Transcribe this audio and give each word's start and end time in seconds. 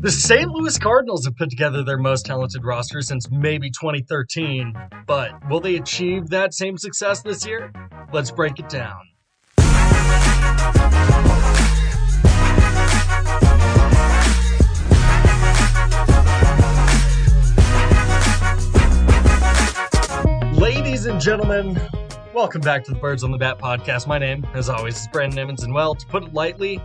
The 0.00 0.10
St. 0.10 0.50
Louis 0.50 0.76
Cardinals 0.78 1.24
have 1.24 1.36
put 1.36 1.48
together 1.48 1.82
their 1.82 1.96
most 1.96 2.26
talented 2.26 2.62
roster 2.64 3.00
since 3.00 3.30
maybe 3.30 3.70
2013, 3.70 4.74
but 5.06 5.32
will 5.48 5.58
they 5.58 5.76
achieve 5.76 6.28
that 6.28 6.52
same 6.52 6.76
success 6.76 7.22
this 7.22 7.46
year? 7.46 7.72
Let's 8.12 8.30
break 8.30 8.58
it 8.58 8.68
down. 8.68 9.00
Ladies 20.52 21.06
and 21.06 21.18
gentlemen, 21.18 21.80
welcome 22.34 22.60
back 22.60 22.84
to 22.84 22.92
the 22.92 22.98
Birds 23.00 23.24
on 23.24 23.30
the 23.30 23.38
Bat 23.38 23.58
podcast. 23.58 24.06
My 24.06 24.18
name, 24.18 24.46
as 24.52 24.68
always, 24.68 25.00
is 25.00 25.08
Brandon 25.08 25.38
Emmons, 25.38 25.62
and 25.64 25.72
well, 25.72 25.94
to 25.94 26.06
put 26.06 26.22
it 26.22 26.34
lightly, 26.34 26.82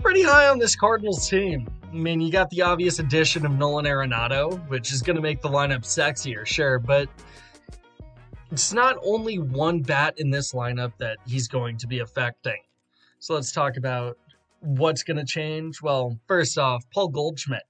pretty 0.00 0.22
high 0.22 0.48
on 0.48 0.58
this 0.58 0.74
Cardinals 0.74 1.28
team. 1.28 1.68
I 1.82 1.94
mean, 1.94 2.20
you 2.20 2.30
got 2.30 2.50
the 2.50 2.62
obvious 2.62 2.98
addition 2.98 3.44
of 3.44 3.52
Nolan 3.52 3.84
Arenado, 3.84 4.66
which 4.68 4.92
is 4.92 5.02
going 5.02 5.16
to 5.16 5.22
make 5.22 5.42
the 5.42 5.48
lineup 5.48 5.82
sexier, 5.82 6.46
sure, 6.46 6.78
but 6.78 7.08
it's 8.50 8.72
not 8.72 8.96
only 9.04 9.38
one 9.38 9.80
bat 9.80 10.14
in 10.18 10.30
this 10.30 10.52
lineup 10.52 10.92
that 10.98 11.18
he's 11.26 11.48
going 11.48 11.76
to 11.78 11.86
be 11.86 11.98
affecting. 11.98 12.58
So 13.18 13.34
let's 13.34 13.52
talk 13.52 13.76
about 13.76 14.16
what's 14.60 15.02
going 15.02 15.18
to 15.18 15.24
change. 15.24 15.82
Well, 15.82 16.18
first 16.26 16.58
off, 16.58 16.84
Paul 16.92 17.08
Goldschmidt. 17.08 17.62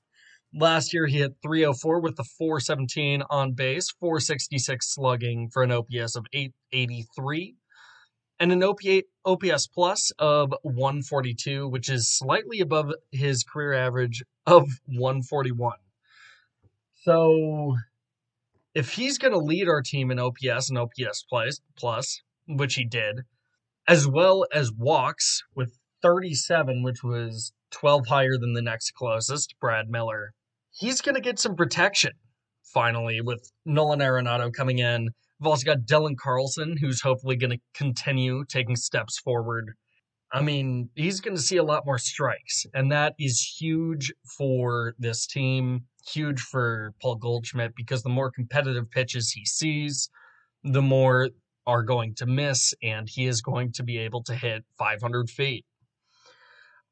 Last 0.53 0.93
year, 0.93 1.07
he 1.07 1.19
hit 1.19 1.35
304 1.43 2.01
with 2.01 2.17
the 2.17 2.25
417 2.25 3.23
on 3.31 3.53
base, 3.53 3.91
466 3.91 4.95
slugging 4.95 5.49
for 5.49 5.63
an 5.63 5.71
OPS 5.71 6.17
of 6.17 6.27
883 6.33 7.55
and 8.41 8.51
an 8.51 8.63
OPS 8.65 9.67
plus 9.69 10.11
of 10.19 10.55
142, 10.63 11.69
which 11.69 11.91
is 11.91 12.09
slightly 12.09 12.61
above 12.61 12.93
his 13.13 13.45
career 13.45 13.75
average 13.75 14.25
of 14.47 14.67
141. 14.87 15.75
So 17.05 17.77
if 18.75 18.95
he's 18.95 19.19
going 19.19 19.35
to 19.35 19.39
lead 19.39 19.69
our 19.69 19.83
team 19.83 20.11
in 20.11 20.19
OPS 20.19 20.71
and 20.71 20.79
OPS 20.79 21.25
plus, 21.29 21.61
plus, 21.77 22.23
which 22.49 22.75
he 22.75 22.85
did, 22.85 23.21
as 23.87 24.09
well 24.09 24.47
as 24.53 24.73
walks 24.73 25.43
with 25.55 25.79
37, 26.03 26.83
which 26.83 27.05
was 27.05 27.53
12 27.73 28.07
higher 28.07 28.39
than 28.41 28.55
the 28.55 28.63
next 28.63 28.93
closest, 28.95 29.55
Brad 29.61 29.91
Miller, 29.91 30.33
he's 30.71 31.03
going 31.03 31.15
to 31.15 31.21
get 31.21 31.39
some 31.39 31.57
protection 31.57 32.13
finally 32.63 33.21
with 33.21 33.51
Nolan 33.67 34.01
Arenado 34.01 34.53
coming 34.53 34.79
in 34.79 35.11
We've 35.41 35.49
also 35.49 35.65
got 35.65 35.87
Dylan 35.87 36.17
Carlson, 36.19 36.77
who's 36.77 37.01
hopefully 37.01 37.37
going 37.37 37.51
to 37.51 37.59
continue 37.73 38.45
taking 38.45 38.77
steps 38.77 39.19
forward. 39.19 39.73
I 40.33 40.43
mean, 40.43 40.91
he's 40.95 41.21
going 41.21 41.37
to 41.37 41.43
see 41.43 41.57
a 41.57 41.65
lot 41.65 41.87
more 41.87 41.99
strikes, 41.99 42.67
and 42.75 42.93
that 42.93 43.15
is 43.19 43.57
huge 43.59 44.13
for 44.37 44.95
this 44.99 45.27
team, 45.27 45.87
huge 46.07 46.41
for 46.41 46.93
Paul 47.01 47.17
Goldschmidt, 47.17 47.75
because 47.75 48.03
the 48.03 48.11
more 48.11 48.31
competitive 48.31 48.91
pitches 48.91 49.33
he 49.33 49.45
sees, 49.45 50.11
the 50.63 50.83
more 50.83 51.31
are 51.67 51.83
going 51.83 52.15
to 52.17 52.27
miss, 52.27 52.75
and 52.83 53.09
he 53.09 53.27
is 53.27 53.41
going 53.41 53.73
to 53.73 53.83
be 53.83 53.99
able 53.99 54.23
to 54.25 54.35
hit 54.35 54.65
500 54.79 55.31
feet. 55.31 55.65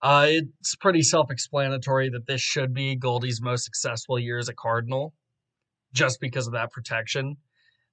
Uh, 0.00 0.26
it's 0.28 0.74
pretty 0.76 1.02
self 1.02 1.30
explanatory 1.30 2.08
that 2.08 2.26
this 2.26 2.40
should 2.40 2.72
be 2.72 2.96
Goldie's 2.96 3.42
most 3.42 3.64
successful 3.64 4.18
year 4.18 4.38
as 4.38 4.48
a 4.48 4.54
Cardinal, 4.54 5.12
just 5.92 6.20
because 6.20 6.46
of 6.46 6.54
that 6.54 6.72
protection. 6.72 7.36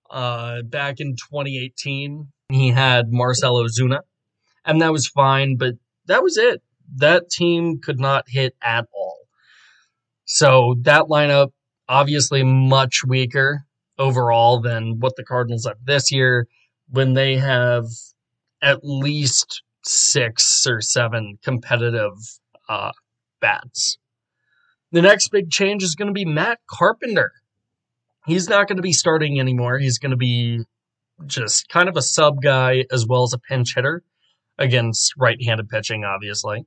Uh, 0.09 0.61
back 0.61 0.99
in 0.99 1.15
2018, 1.15 2.27
he 2.49 2.69
had 2.69 3.11
Marcell 3.11 3.55
Ozuna, 3.55 4.01
and 4.63 4.81
that 4.81 4.91
was 4.91 5.07
fine, 5.07 5.57
but 5.57 5.75
that 6.05 6.23
was 6.23 6.37
it. 6.37 6.61
That 6.95 7.29
team 7.29 7.79
could 7.81 7.99
not 7.99 8.25
hit 8.27 8.55
at 8.61 8.85
all. 8.93 9.17
So 10.25 10.75
that 10.81 11.03
lineup, 11.03 11.49
obviously 11.87 12.43
much 12.43 13.01
weaker 13.05 13.65
overall 13.97 14.59
than 14.59 14.99
what 14.99 15.15
the 15.15 15.23
Cardinals 15.23 15.65
have 15.65 15.77
this 15.83 16.11
year 16.11 16.47
when 16.89 17.13
they 17.13 17.37
have 17.37 17.85
at 18.61 18.79
least 18.83 19.63
six 19.83 20.65
or 20.67 20.81
seven 20.81 21.37
competitive 21.43 22.13
uh, 22.67 22.91
bats. 23.39 23.97
The 24.91 25.01
next 25.01 25.29
big 25.29 25.49
change 25.49 25.83
is 25.83 25.95
going 25.95 26.07
to 26.07 26.13
be 26.13 26.25
Matt 26.25 26.59
Carpenter 26.69 27.31
he's 28.25 28.49
not 28.49 28.67
going 28.67 28.77
to 28.77 28.83
be 28.83 28.93
starting 28.93 29.39
anymore. 29.39 29.77
He's 29.79 29.99
going 29.99 30.11
to 30.11 30.17
be 30.17 30.63
just 31.25 31.69
kind 31.69 31.87
of 31.87 31.97
a 31.97 32.01
sub 32.01 32.41
guy 32.41 32.85
as 32.91 33.05
well 33.07 33.23
as 33.23 33.33
a 33.33 33.39
pinch 33.39 33.75
hitter 33.75 34.03
against 34.57 35.13
right 35.17 35.41
handed 35.43 35.69
pitching, 35.69 36.03
obviously. 36.03 36.65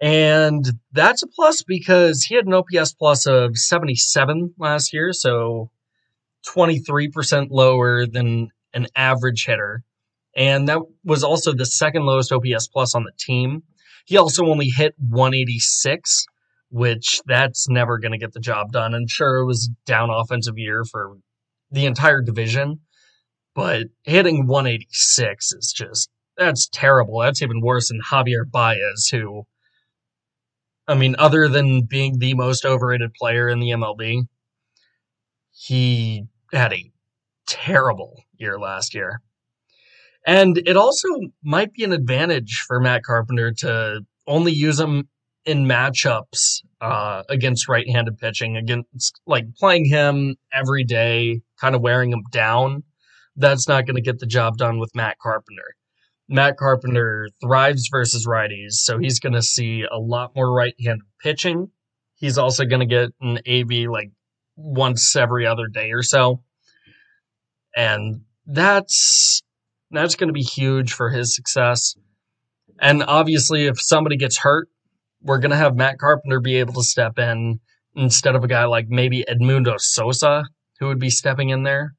And 0.00 0.64
that's 0.92 1.22
a 1.22 1.26
plus 1.26 1.62
because 1.62 2.22
he 2.22 2.36
had 2.36 2.46
an 2.46 2.54
OPS 2.54 2.94
plus 2.94 3.26
of 3.26 3.56
77 3.56 4.54
last 4.58 4.92
year, 4.92 5.12
so 5.12 5.70
23% 6.46 7.48
lower 7.50 8.06
than 8.06 8.48
an 8.74 8.86
average 8.94 9.44
hitter. 9.44 9.82
And 10.36 10.68
that 10.68 10.80
was 11.04 11.24
also 11.24 11.52
the 11.52 11.66
second 11.66 12.04
lowest 12.04 12.32
OPS 12.32 12.68
plus 12.68 12.94
on 12.94 13.02
the 13.02 13.12
team. 13.18 13.64
He 14.06 14.16
also 14.16 14.46
only 14.46 14.68
hit 14.68 14.94
186 14.98 16.26
which 16.70 17.20
that's 17.26 17.68
never 17.68 17.98
going 17.98 18.12
to 18.12 18.18
get 18.18 18.32
the 18.32 18.40
job 18.40 18.72
done. 18.72 18.94
And 18.94 19.08
sure, 19.10 19.38
it 19.38 19.46
was 19.46 19.70
down 19.86 20.10
offensive 20.10 20.58
year 20.58 20.84
for 20.84 21.16
the 21.70 21.86
entire 21.86 22.22
division, 22.22 22.80
but 23.54 23.84
hitting 24.04 24.46
186 24.46 25.52
is 25.52 25.72
just 25.72 26.10
that's 26.36 26.68
terrible. 26.68 27.18
That's 27.20 27.42
even 27.42 27.60
worse 27.60 27.88
than 27.88 28.00
Javier 28.00 28.48
Baez, 28.48 29.08
who, 29.10 29.44
I 30.86 30.94
mean, 30.94 31.16
other 31.18 31.48
than 31.48 31.82
being 31.82 32.18
the 32.18 32.34
most 32.34 32.64
overrated 32.64 33.12
player 33.14 33.48
in 33.48 33.58
the 33.58 33.70
MLB, 33.70 34.28
he 35.50 36.24
had 36.52 36.72
a 36.72 36.90
terrible 37.46 38.22
year 38.36 38.58
last 38.58 38.94
year. 38.94 39.20
And 40.26 40.58
it 40.58 40.76
also 40.76 41.08
might 41.42 41.72
be 41.72 41.84
an 41.84 41.92
advantage 41.92 42.64
for 42.66 42.80
Matt 42.80 43.02
Carpenter 43.02 43.52
to 43.58 44.04
only 44.26 44.52
use 44.52 44.78
him 44.78 45.08
in 45.48 45.64
matchups 45.64 46.62
uh, 46.82 47.22
against 47.30 47.68
right-handed 47.68 48.18
pitching, 48.18 48.58
against 48.58 49.18
like 49.26 49.46
playing 49.56 49.86
him 49.86 50.36
every 50.52 50.84
day, 50.84 51.40
kind 51.58 51.74
of 51.74 51.80
wearing 51.80 52.12
him 52.12 52.22
down. 52.30 52.82
That's 53.34 53.66
not 53.66 53.86
going 53.86 53.96
to 53.96 54.02
get 54.02 54.18
the 54.18 54.26
job 54.26 54.58
done 54.58 54.78
with 54.78 54.90
Matt 54.94 55.16
Carpenter. 55.22 55.74
Matt 56.28 56.58
Carpenter 56.58 57.30
thrives 57.40 57.88
versus 57.90 58.26
righties, 58.26 58.72
so 58.72 58.98
he's 58.98 59.20
going 59.20 59.32
to 59.32 59.42
see 59.42 59.86
a 59.90 59.98
lot 59.98 60.36
more 60.36 60.52
right-handed 60.52 61.06
pitching. 61.22 61.70
He's 62.16 62.36
also 62.36 62.66
going 62.66 62.80
to 62.80 62.86
get 62.86 63.10
an 63.22 63.38
AV 63.48 63.88
like 63.90 64.10
once 64.54 65.16
every 65.16 65.46
other 65.46 65.66
day 65.66 65.92
or 65.92 66.02
so, 66.02 66.42
and 67.74 68.20
that's 68.44 69.42
that's 69.90 70.16
going 70.16 70.28
to 70.28 70.34
be 70.34 70.42
huge 70.42 70.92
for 70.92 71.08
his 71.08 71.34
success. 71.34 71.94
And 72.78 73.02
obviously, 73.02 73.66
if 73.66 73.80
somebody 73.80 74.18
gets 74.18 74.36
hurt, 74.36 74.68
we're 75.22 75.38
going 75.38 75.50
to 75.50 75.56
have 75.56 75.76
Matt 75.76 75.98
Carpenter 75.98 76.40
be 76.40 76.56
able 76.56 76.74
to 76.74 76.82
step 76.82 77.18
in 77.18 77.60
instead 77.96 78.34
of 78.34 78.44
a 78.44 78.48
guy 78.48 78.64
like 78.64 78.86
maybe 78.88 79.24
Edmundo 79.28 79.78
Sosa, 79.78 80.44
who 80.78 80.86
would 80.86 81.00
be 81.00 81.10
stepping 81.10 81.48
in 81.50 81.64
there. 81.64 81.94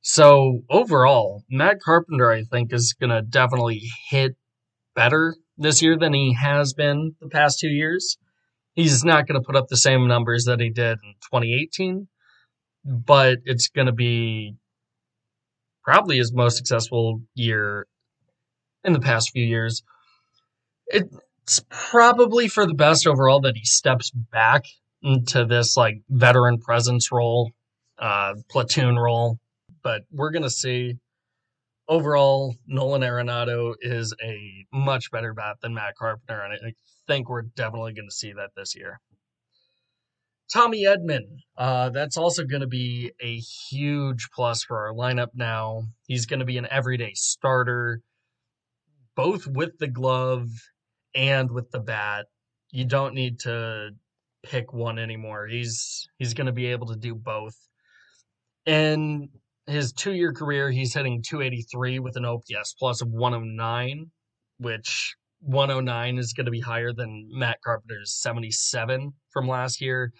So 0.00 0.62
overall, 0.70 1.42
Matt 1.50 1.80
Carpenter, 1.80 2.30
I 2.30 2.44
think, 2.44 2.72
is 2.72 2.94
going 2.98 3.10
to 3.10 3.22
definitely 3.22 3.82
hit 4.08 4.36
better 4.94 5.34
this 5.58 5.82
year 5.82 5.98
than 5.98 6.12
he 6.12 6.34
has 6.34 6.74
been 6.74 7.16
the 7.20 7.28
past 7.28 7.58
two 7.58 7.68
years. 7.68 8.16
He's 8.74 9.04
not 9.04 9.26
going 9.26 9.40
to 9.40 9.44
put 9.44 9.56
up 9.56 9.68
the 9.68 9.76
same 9.76 10.06
numbers 10.06 10.44
that 10.44 10.60
he 10.60 10.70
did 10.70 10.98
in 11.02 11.14
2018, 11.32 12.08
but 12.84 13.38
it's 13.44 13.68
going 13.68 13.86
to 13.86 13.92
be 13.92 14.54
probably 15.82 16.18
his 16.18 16.32
most 16.32 16.56
successful 16.56 17.22
year 17.34 17.86
in 18.84 18.92
the 18.92 19.00
past 19.00 19.30
few 19.30 19.44
years. 19.44 19.82
It 20.88 21.08
it's 21.46 21.64
probably 21.70 22.48
for 22.48 22.66
the 22.66 22.74
best 22.74 23.06
overall 23.06 23.40
that 23.42 23.56
he 23.56 23.64
steps 23.64 24.10
back 24.10 24.64
into 25.00 25.44
this 25.44 25.76
like 25.76 26.02
veteran 26.08 26.58
presence 26.58 27.12
role, 27.12 27.52
uh, 27.98 28.34
platoon 28.50 28.96
role. 28.96 29.38
But 29.82 30.02
we're 30.10 30.32
gonna 30.32 30.50
see. 30.50 30.98
Overall, 31.88 32.56
Nolan 32.66 33.02
Arenado 33.02 33.74
is 33.80 34.12
a 34.20 34.66
much 34.72 35.12
better 35.12 35.32
bat 35.32 35.58
than 35.62 35.72
Matt 35.72 35.94
Carpenter, 35.96 36.42
and 36.42 36.52
I 36.52 36.72
think 37.06 37.28
we're 37.28 37.42
definitely 37.42 37.92
going 37.92 38.08
to 38.08 38.14
see 38.14 38.32
that 38.32 38.50
this 38.56 38.74
year. 38.74 38.98
Tommy 40.52 40.84
Edman, 40.84 41.22
uh, 41.56 41.90
that's 41.90 42.16
also 42.16 42.42
going 42.42 42.62
to 42.62 42.66
be 42.66 43.12
a 43.20 43.36
huge 43.36 44.30
plus 44.34 44.64
for 44.64 44.88
our 44.88 44.94
lineup 44.94 45.28
now. 45.34 45.84
He's 46.08 46.26
going 46.26 46.40
to 46.40 46.44
be 46.44 46.58
an 46.58 46.66
everyday 46.68 47.12
starter, 47.14 48.00
both 49.14 49.46
with 49.46 49.78
the 49.78 49.86
glove 49.86 50.48
and 51.16 51.50
with 51.50 51.70
the 51.70 51.80
bat. 51.80 52.26
You 52.70 52.84
don't 52.84 53.14
need 53.14 53.40
to 53.40 53.90
pick 54.44 54.72
one 54.72 54.98
anymore. 54.98 55.46
He's 55.46 56.08
he's 56.18 56.34
going 56.34 56.46
to 56.46 56.52
be 56.52 56.66
able 56.66 56.88
to 56.88 56.96
do 56.96 57.14
both. 57.14 57.56
In 58.66 59.30
his 59.66 59.92
two-year 59.92 60.32
career, 60.32 60.70
he's 60.70 60.94
hitting 60.94 61.22
283 61.22 61.98
with 61.98 62.16
an 62.16 62.24
OPS 62.24 62.74
plus 62.78 63.00
of 63.00 63.08
109, 63.08 64.10
which 64.58 65.16
109 65.40 66.18
is 66.18 66.32
going 66.32 66.44
to 66.44 66.50
be 66.50 66.60
higher 66.60 66.92
than 66.92 67.28
Matt 67.32 67.58
Carpenter's 67.64 68.12
77 68.12 69.12
from 69.30 69.48
last 69.48 69.80
year. 69.80 70.12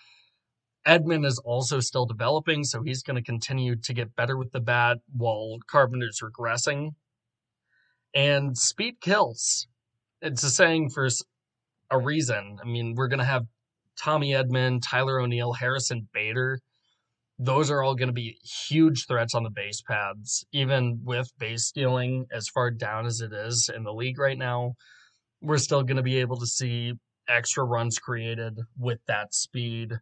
Edman 0.86 1.26
is 1.26 1.40
also 1.44 1.80
still 1.80 2.06
developing, 2.06 2.62
so 2.62 2.82
he's 2.82 3.02
going 3.02 3.16
to 3.16 3.22
continue 3.22 3.74
to 3.74 3.92
get 3.92 4.14
better 4.14 4.36
with 4.36 4.52
the 4.52 4.60
bat 4.60 4.98
while 5.12 5.58
Carpenter's 5.68 6.22
regressing. 6.22 6.90
And 8.14 8.56
speed 8.56 9.00
kills. 9.00 9.66
It's 10.22 10.42
a 10.42 10.50
saying 10.50 10.90
for 10.90 11.08
a 11.90 11.98
reason. 11.98 12.58
I 12.62 12.66
mean, 12.66 12.94
we're 12.94 13.08
going 13.08 13.18
to 13.18 13.24
have 13.24 13.46
Tommy 13.98 14.32
Edman, 14.32 14.80
Tyler 14.82 15.20
O'Neill, 15.20 15.52
Harrison 15.52 16.08
Bader. 16.12 16.58
Those 17.38 17.70
are 17.70 17.82
all 17.82 17.94
going 17.94 18.08
to 18.08 18.14
be 18.14 18.38
huge 18.68 19.06
threats 19.06 19.34
on 19.34 19.42
the 19.42 19.50
base 19.50 19.82
paths, 19.82 20.44
even 20.52 21.00
with 21.04 21.30
base 21.38 21.64
stealing 21.64 22.26
as 22.32 22.48
far 22.48 22.70
down 22.70 23.04
as 23.04 23.20
it 23.20 23.32
is 23.32 23.70
in 23.74 23.84
the 23.84 23.92
league 23.92 24.18
right 24.18 24.38
now. 24.38 24.74
We're 25.42 25.58
still 25.58 25.82
going 25.82 25.98
to 25.98 26.02
be 26.02 26.18
able 26.18 26.38
to 26.38 26.46
see 26.46 26.94
extra 27.28 27.64
runs 27.64 27.98
created 27.98 28.58
with 28.78 29.00
that 29.06 29.34
speed. 29.34 29.92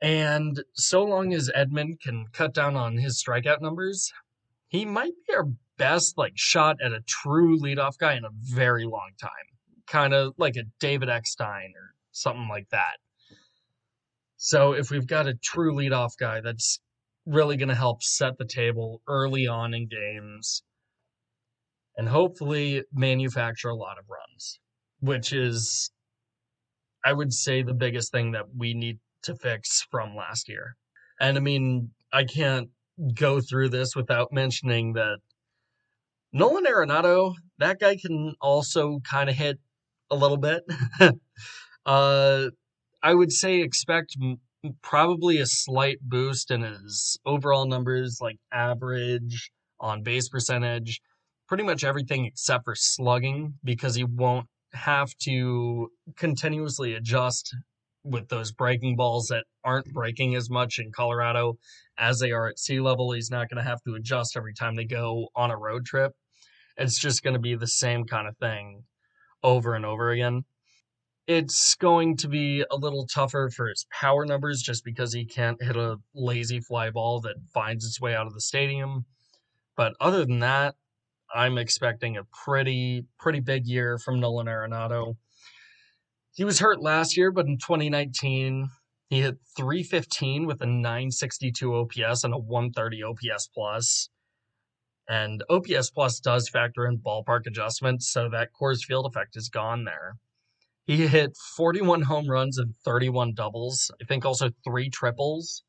And 0.00 0.64
so 0.72 1.04
long 1.04 1.32
as 1.32 1.50
Edman 1.56 2.00
can 2.00 2.26
cut 2.32 2.52
down 2.52 2.74
on 2.74 2.98
his 2.98 3.22
strikeout 3.22 3.60
numbers, 3.60 4.12
he 4.66 4.84
might 4.84 5.12
be 5.28 5.34
our 5.34 5.46
best 5.78 6.18
like 6.18 6.32
shot 6.34 6.76
at 6.84 6.92
a 6.92 7.00
true 7.06 7.58
leadoff 7.58 7.98
guy 7.98 8.14
in 8.14 8.24
a 8.24 8.30
very 8.54 8.84
long 8.84 9.10
time. 9.20 9.30
Kind 9.86 10.14
of 10.14 10.34
like 10.38 10.56
a 10.56 10.64
David 10.80 11.08
Eckstein 11.08 11.72
or 11.76 11.94
something 12.12 12.48
like 12.48 12.68
that. 12.70 12.96
So 14.36 14.72
if 14.72 14.90
we've 14.90 15.06
got 15.06 15.28
a 15.28 15.34
true 15.34 15.74
leadoff 15.74 16.12
guy, 16.18 16.40
that's 16.40 16.80
really 17.26 17.56
going 17.56 17.68
to 17.68 17.74
help 17.74 18.02
set 18.02 18.38
the 18.38 18.44
table 18.44 19.00
early 19.06 19.46
on 19.46 19.74
in 19.74 19.86
games 19.88 20.62
and 21.96 22.08
hopefully 22.08 22.82
manufacture 22.92 23.68
a 23.68 23.76
lot 23.76 23.98
of 23.98 24.04
runs, 24.08 24.58
which 25.00 25.32
is, 25.32 25.90
I 27.04 27.12
would 27.12 27.32
say, 27.32 27.62
the 27.62 27.74
biggest 27.74 28.10
thing 28.10 28.32
that 28.32 28.46
we 28.56 28.74
need 28.74 28.98
to 29.24 29.36
fix 29.36 29.86
from 29.90 30.16
last 30.16 30.48
year. 30.48 30.76
And 31.20 31.36
I 31.36 31.40
mean, 31.40 31.90
I 32.12 32.24
can't 32.24 32.70
go 33.14 33.40
through 33.40 33.68
this 33.68 33.94
without 33.94 34.32
mentioning 34.32 34.94
that 34.94 35.18
Nolan 36.32 36.64
Arenado, 36.64 37.34
that 37.58 37.78
guy 37.78 37.96
can 37.96 38.34
also 38.40 39.00
kind 39.08 39.28
of 39.28 39.36
hit 39.36 39.58
a 40.10 40.16
little 40.16 40.38
bit. 40.38 40.62
uh, 41.86 42.46
I 43.02 43.14
would 43.14 43.32
say 43.32 43.60
expect 43.60 44.16
probably 44.82 45.38
a 45.38 45.46
slight 45.46 45.98
boost 46.00 46.50
in 46.50 46.62
his 46.62 47.18
overall 47.26 47.66
numbers, 47.66 48.18
like 48.20 48.36
average, 48.52 49.50
on 49.78 50.02
base 50.02 50.28
percentage, 50.28 51.00
pretty 51.48 51.64
much 51.64 51.84
everything 51.84 52.24
except 52.24 52.64
for 52.64 52.74
slugging, 52.76 53.54
because 53.62 53.94
he 53.96 54.04
won't 54.04 54.46
have 54.72 55.10
to 55.22 55.88
continuously 56.16 56.94
adjust 56.94 57.54
with 58.04 58.28
those 58.28 58.52
breaking 58.52 58.96
balls 58.96 59.26
that 59.28 59.44
aren't 59.64 59.92
breaking 59.92 60.34
as 60.34 60.48
much 60.48 60.78
in 60.78 60.90
Colorado 60.92 61.58
as 61.98 62.18
they 62.18 62.32
are 62.32 62.48
at 62.48 62.58
sea 62.58 62.80
level. 62.80 63.12
He's 63.12 63.30
not 63.30 63.48
going 63.48 63.62
to 63.62 63.68
have 63.68 63.82
to 63.86 63.94
adjust 63.94 64.36
every 64.36 64.54
time 64.54 64.76
they 64.76 64.84
go 64.84 65.28
on 65.36 65.50
a 65.50 65.56
road 65.58 65.84
trip. 65.84 66.12
It's 66.76 66.98
just 66.98 67.22
going 67.22 67.34
to 67.34 67.40
be 67.40 67.54
the 67.54 67.66
same 67.66 68.04
kind 68.04 68.26
of 68.26 68.36
thing 68.38 68.84
over 69.42 69.74
and 69.74 69.84
over 69.84 70.10
again. 70.10 70.44
It's 71.26 71.76
going 71.76 72.16
to 72.18 72.28
be 72.28 72.64
a 72.70 72.76
little 72.76 73.06
tougher 73.06 73.50
for 73.54 73.68
his 73.68 73.86
power 73.92 74.26
numbers 74.26 74.60
just 74.60 74.84
because 74.84 75.12
he 75.12 75.24
can't 75.24 75.62
hit 75.62 75.76
a 75.76 75.98
lazy 76.14 76.60
fly 76.60 76.90
ball 76.90 77.20
that 77.20 77.36
finds 77.54 77.84
its 77.84 78.00
way 78.00 78.14
out 78.14 78.26
of 78.26 78.34
the 78.34 78.40
stadium. 78.40 79.04
But 79.76 79.94
other 80.00 80.24
than 80.24 80.40
that, 80.40 80.74
I'm 81.34 81.58
expecting 81.58 82.16
a 82.16 82.24
pretty 82.44 83.06
pretty 83.18 83.40
big 83.40 83.66
year 83.66 83.98
from 83.98 84.20
Nolan 84.20 84.48
Arenado. 84.48 85.16
He 86.34 86.44
was 86.44 86.58
hurt 86.58 86.82
last 86.82 87.16
year, 87.16 87.30
but 87.30 87.46
in 87.46 87.58
2019, 87.58 88.68
he 89.08 89.20
hit 89.20 89.36
315 89.56 90.46
with 90.46 90.60
a 90.62 90.66
962 90.66 91.74
OPS 91.74 92.24
and 92.24 92.34
a 92.34 92.38
130 92.38 93.02
OPS 93.02 93.48
plus. 93.54 94.08
And 95.08 95.42
OPS 95.50 95.90
plus 95.90 96.20
does 96.20 96.48
factor 96.48 96.86
in 96.86 96.98
ballpark 96.98 97.46
adjustments, 97.46 98.08
so 98.10 98.28
that 98.30 98.50
Coors 98.58 98.84
Field 98.84 99.06
effect 99.06 99.36
is 99.36 99.48
gone 99.48 99.84
there. 99.84 100.16
He 100.84 101.06
hit 101.06 101.36
41 101.56 102.02
home 102.02 102.28
runs 102.28 102.58
and 102.58 102.74
31 102.84 103.34
doubles. 103.34 103.90
I 104.00 104.04
think 104.04 104.24
also 104.24 104.50
three 104.64 104.90
triples. 104.90 105.62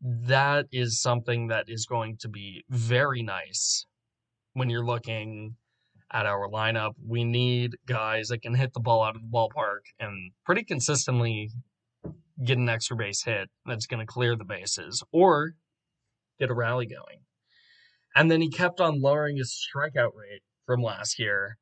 That 0.00 0.66
is 0.70 1.00
something 1.00 1.48
that 1.48 1.64
is 1.68 1.86
going 1.86 2.18
to 2.18 2.28
be 2.28 2.64
very 2.68 3.22
nice 3.22 3.86
when 4.52 4.70
you're 4.70 4.84
looking 4.84 5.56
at 6.12 6.26
our 6.26 6.48
lineup. 6.48 6.92
We 7.04 7.24
need 7.24 7.76
guys 7.86 8.28
that 8.28 8.42
can 8.42 8.54
hit 8.54 8.72
the 8.74 8.80
ball 8.80 9.02
out 9.02 9.16
of 9.16 9.22
the 9.22 9.28
ballpark 9.28 9.80
and 9.98 10.32
pretty 10.44 10.62
consistently 10.62 11.50
get 12.44 12.58
an 12.58 12.68
extra 12.68 12.96
base 12.96 13.22
hit 13.24 13.48
that's 13.66 13.86
going 13.86 14.00
to 14.00 14.06
clear 14.06 14.36
the 14.36 14.44
bases 14.44 15.02
or 15.12 15.54
get 16.38 16.50
a 16.50 16.54
rally 16.54 16.86
going. 16.86 17.20
And 18.14 18.30
then 18.30 18.40
he 18.40 18.48
kept 18.48 18.80
on 18.80 19.00
lowering 19.00 19.36
his 19.36 19.52
strikeout 19.52 20.12
rate 20.14 20.42
from 20.66 20.82
last 20.82 21.18
year. 21.18 21.58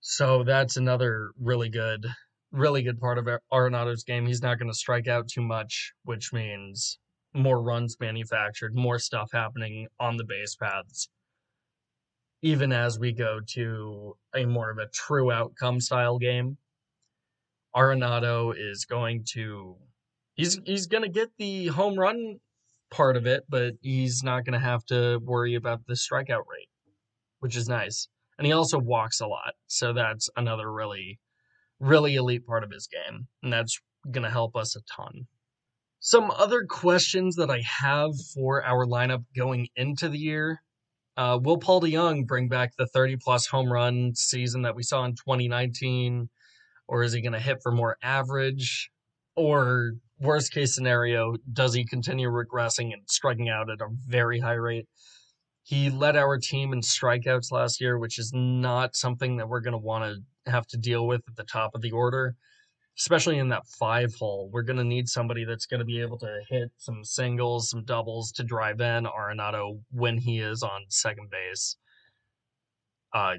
So 0.00 0.44
that's 0.44 0.76
another 0.76 1.32
really 1.38 1.68
good, 1.68 2.06
really 2.52 2.82
good 2.82 2.98
part 2.98 3.18
of 3.18 3.28
Arenado's 3.52 4.02
game. 4.02 4.26
He's 4.26 4.42
not 4.42 4.58
going 4.58 4.70
to 4.70 4.76
strike 4.76 5.08
out 5.08 5.28
too 5.28 5.42
much, 5.42 5.92
which 6.04 6.32
means 6.32 6.98
more 7.34 7.62
runs 7.62 7.96
manufactured, 8.00 8.74
more 8.74 8.98
stuff 8.98 9.30
happening 9.32 9.88
on 9.98 10.16
the 10.16 10.24
base 10.24 10.56
paths 10.56 11.08
even 12.42 12.72
as 12.72 12.98
we 12.98 13.12
go 13.12 13.40
to 13.46 14.16
a 14.34 14.44
more 14.44 14.70
of 14.70 14.78
a 14.78 14.88
true 14.88 15.30
outcome 15.30 15.80
style 15.80 16.18
game. 16.18 16.56
Arenado 17.74 18.52
is 18.56 18.84
going 18.84 19.24
to 19.32 19.76
he's 20.34 20.58
he's 20.64 20.86
going 20.86 21.04
to 21.04 21.08
get 21.08 21.28
the 21.38 21.68
home 21.68 21.98
run 21.98 22.40
part 22.90 23.16
of 23.16 23.26
it, 23.26 23.44
but 23.48 23.74
he's 23.80 24.22
not 24.22 24.44
going 24.44 24.58
to 24.58 24.64
have 24.64 24.84
to 24.86 25.18
worry 25.22 25.54
about 25.54 25.86
the 25.86 25.94
strikeout 25.94 26.46
rate, 26.48 26.68
which 27.40 27.56
is 27.56 27.68
nice. 27.68 28.08
And 28.38 28.46
he 28.46 28.52
also 28.52 28.78
walks 28.78 29.20
a 29.20 29.26
lot, 29.26 29.54
so 29.66 29.92
that's 29.92 30.28
another 30.36 30.72
really 30.72 31.18
really 31.80 32.14
elite 32.14 32.46
part 32.46 32.62
of 32.62 32.70
his 32.70 32.86
game, 32.86 33.26
and 33.42 33.52
that's 33.52 33.80
going 34.10 34.22
to 34.22 34.30
help 34.30 34.54
us 34.54 34.76
a 34.76 34.80
ton. 34.94 35.26
Some 35.98 36.30
other 36.30 36.64
questions 36.68 37.36
that 37.36 37.50
I 37.50 37.62
have 37.82 38.10
for 38.34 38.64
our 38.64 38.86
lineup 38.86 39.24
going 39.36 39.68
into 39.76 40.08
the 40.08 40.18
year 40.18 40.62
uh, 41.16 41.38
will 41.42 41.58
Paul 41.58 41.82
DeJong 41.82 42.26
bring 42.26 42.48
back 42.48 42.72
the 42.78 42.86
30 42.86 43.16
plus 43.16 43.46
home 43.46 43.70
run 43.70 44.14
season 44.14 44.62
that 44.62 44.76
we 44.76 44.82
saw 44.82 45.04
in 45.04 45.12
2019? 45.12 46.30
Or 46.88 47.02
is 47.02 47.12
he 47.12 47.20
going 47.20 47.34
to 47.34 47.40
hit 47.40 47.58
for 47.62 47.72
more 47.72 47.96
average? 48.02 48.90
Or 49.36 49.92
worst 50.20 50.52
case 50.52 50.74
scenario, 50.74 51.36
does 51.52 51.74
he 51.74 51.84
continue 51.84 52.28
regressing 52.28 52.92
and 52.92 53.02
striking 53.08 53.48
out 53.48 53.70
at 53.70 53.80
a 53.80 53.88
very 54.06 54.40
high 54.40 54.54
rate? 54.54 54.86
He 55.62 55.90
led 55.90 56.16
our 56.16 56.38
team 56.38 56.72
in 56.72 56.80
strikeouts 56.80 57.52
last 57.52 57.80
year, 57.80 57.98
which 57.98 58.18
is 58.18 58.32
not 58.34 58.96
something 58.96 59.36
that 59.36 59.48
we're 59.48 59.60
going 59.60 59.72
to 59.72 59.78
want 59.78 60.04
to 60.04 60.50
have 60.50 60.66
to 60.68 60.76
deal 60.76 61.06
with 61.06 61.22
at 61.28 61.36
the 61.36 61.44
top 61.44 61.74
of 61.74 61.82
the 61.82 61.92
order 61.92 62.34
especially 63.00 63.38
in 63.38 63.48
that 63.48 63.66
five 63.66 64.14
hole, 64.14 64.50
we're 64.52 64.62
going 64.62 64.76
to 64.76 64.84
need 64.84 65.08
somebody 65.08 65.44
that's 65.44 65.64
going 65.64 65.78
to 65.78 65.86
be 65.86 66.02
able 66.02 66.18
to 66.18 66.40
hit 66.50 66.70
some 66.76 67.02
singles, 67.02 67.70
some 67.70 67.82
doubles 67.84 68.30
to 68.30 68.44
drive 68.44 68.80
in 68.80 69.06
Arenado 69.06 69.80
when 69.90 70.18
he 70.18 70.40
is 70.40 70.62
on 70.62 70.84
second 70.88 71.30
base. 71.30 71.76
Uh, 73.14 73.36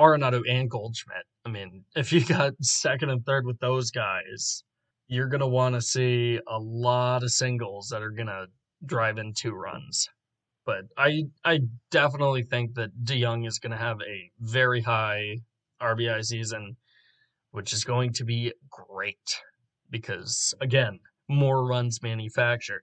Arenado 0.00 0.42
and 0.48 0.70
Goldschmidt. 0.70 1.24
I 1.44 1.50
mean, 1.50 1.84
if 1.94 2.10
you 2.10 2.24
got 2.24 2.54
second 2.62 3.10
and 3.10 3.24
third 3.26 3.44
with 3.44 3.58
those 3.58 3.90
guys, 3.90 4.64
you're 5.08 5.28
going 5.28 5.40
to 5.40 5.46
want 5.46 5.74
to 5.74 5.80
see 5.80 6.40
a 6.46 6.58
lot 6.58 7.22
of 7.22 7.30
singles 7.30 7.88
that 7.90 8.02
are 8.02 8.10
going 8.10 8.28
to 8.28 8.46
drive 8.84 9.18
in 9.18 9.32
two 9.34 9.52
runs. 9.52 10.08
But 10.64 10.84
I 10.96 11.24
I 11.44 11.60
definitely 11.90 12.44
think 12.44 12.74
that 12.74 12.90
DeJong 13.04 13.46
is 13.46 13.58
going 13.58 13.72
to 13.72 13.76
have 13.76 13.98
a 14.00 14.30
very 14.38 14.80
high 14.80 15.38
RBI 15.80 16.24
season 16.24 16.76
which 17.52 17.72
is 17.72 17.84
going 17.84 18.12
to 18.14 18.24
be 18.24 18.52
great 18.70 19.40
because, 19.88 20.54
again, 20.60 20.98
more 21.28 21.64
runs 21.64 22.02
manufactured. 22.02 22.82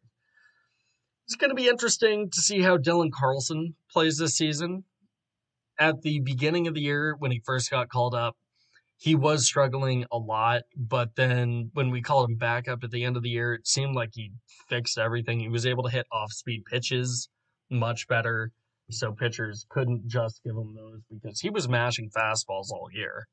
It's 1.25 1.35
going 1.35 1.49
to 1.49 1.55
be 1.55 1.67
interesting 1.67 2.29
to 2.31 2.41
see 2.41 2.61
how 2.61 2.77
Dylan 2.77 3.11
Carlson 3.11 3.75
plays 3.91 4.17
this 4.17 4.37
season. 4.37 4.85
At 5.79 6.01
the 6.01 6.19
beginning 6.19 6.67
of 6.67 6.73
the 6.75 6.81
year, 6.81 7.15
when 7.17 7.31
he 7.31 7.41
first 7.45 7.69
got 7.69 7.89
called 7.89 8.15
up, 8.15 8.35
he 8.99 9.15
was 9.15 9.45
struggling 9.45 10.05
a 10.11 10.17
lot, 10.17 10.63
but 10.75 11.15
then 11.15 11.71
when 11.73 11.89
we 11.89 12.01
called 12.01 12.29
him 12.29 12.35
back 12.35 12.67
up 12.67 12.83
at 12.83 12.91
the 12.91 13.05
end 13.05 13.15
of 13.15 13.23
the 13.23 13.29
year, 13.29 13.53
it 13.53 13.65
seemed 13.65 13.95
like 13.95 14.09
he 14.11 14.33
fixed 14.67 14.97
everything. 14.97 15.39
He 15.39 15.47
was 15.47 15.65
able 15.65 15.83
to 15.83 15.89
hit 15.89 16.05
off 16.11 16.33
speed 16.33 16.63
pitches 16.69 17.29
much 17.71 18.09
better, 18.09 18.51
so 18.91 19.13
pitchers 19.13 19.65
couldn't 19.69 20.05
just 20.05 20.43
give 20.43 20.53
him 20.53 20.75
those 20.75 20.99
because 21.09 21.39
he 21.39 21.49
was 21.49 21.69
mashing 21.69 22.09
fastballs 22.09 22.71
all 22.71 22.89
year. 22.91 23.29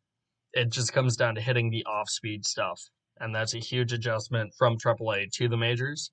It 0.52 0.70
just 0.70 0.92
comes 0.92 1.16
down 1.16 1.34
to 1.34 1.40
hitting 1.40 1.70
the 1.70 1.84
off 1.84 2.08
speed 2.08 2.46
stuff. 2.46 2.80
And 3.18 3.34
that's 3.34 3.54
a 3.54 3.58
huge 3.58 3.92
adjustment 3.92 4.52
from 4.56 4.76
AAA 4.78 5.32
to 5.32 5.48
the 5.48 5.56
majors. 5.56 6.12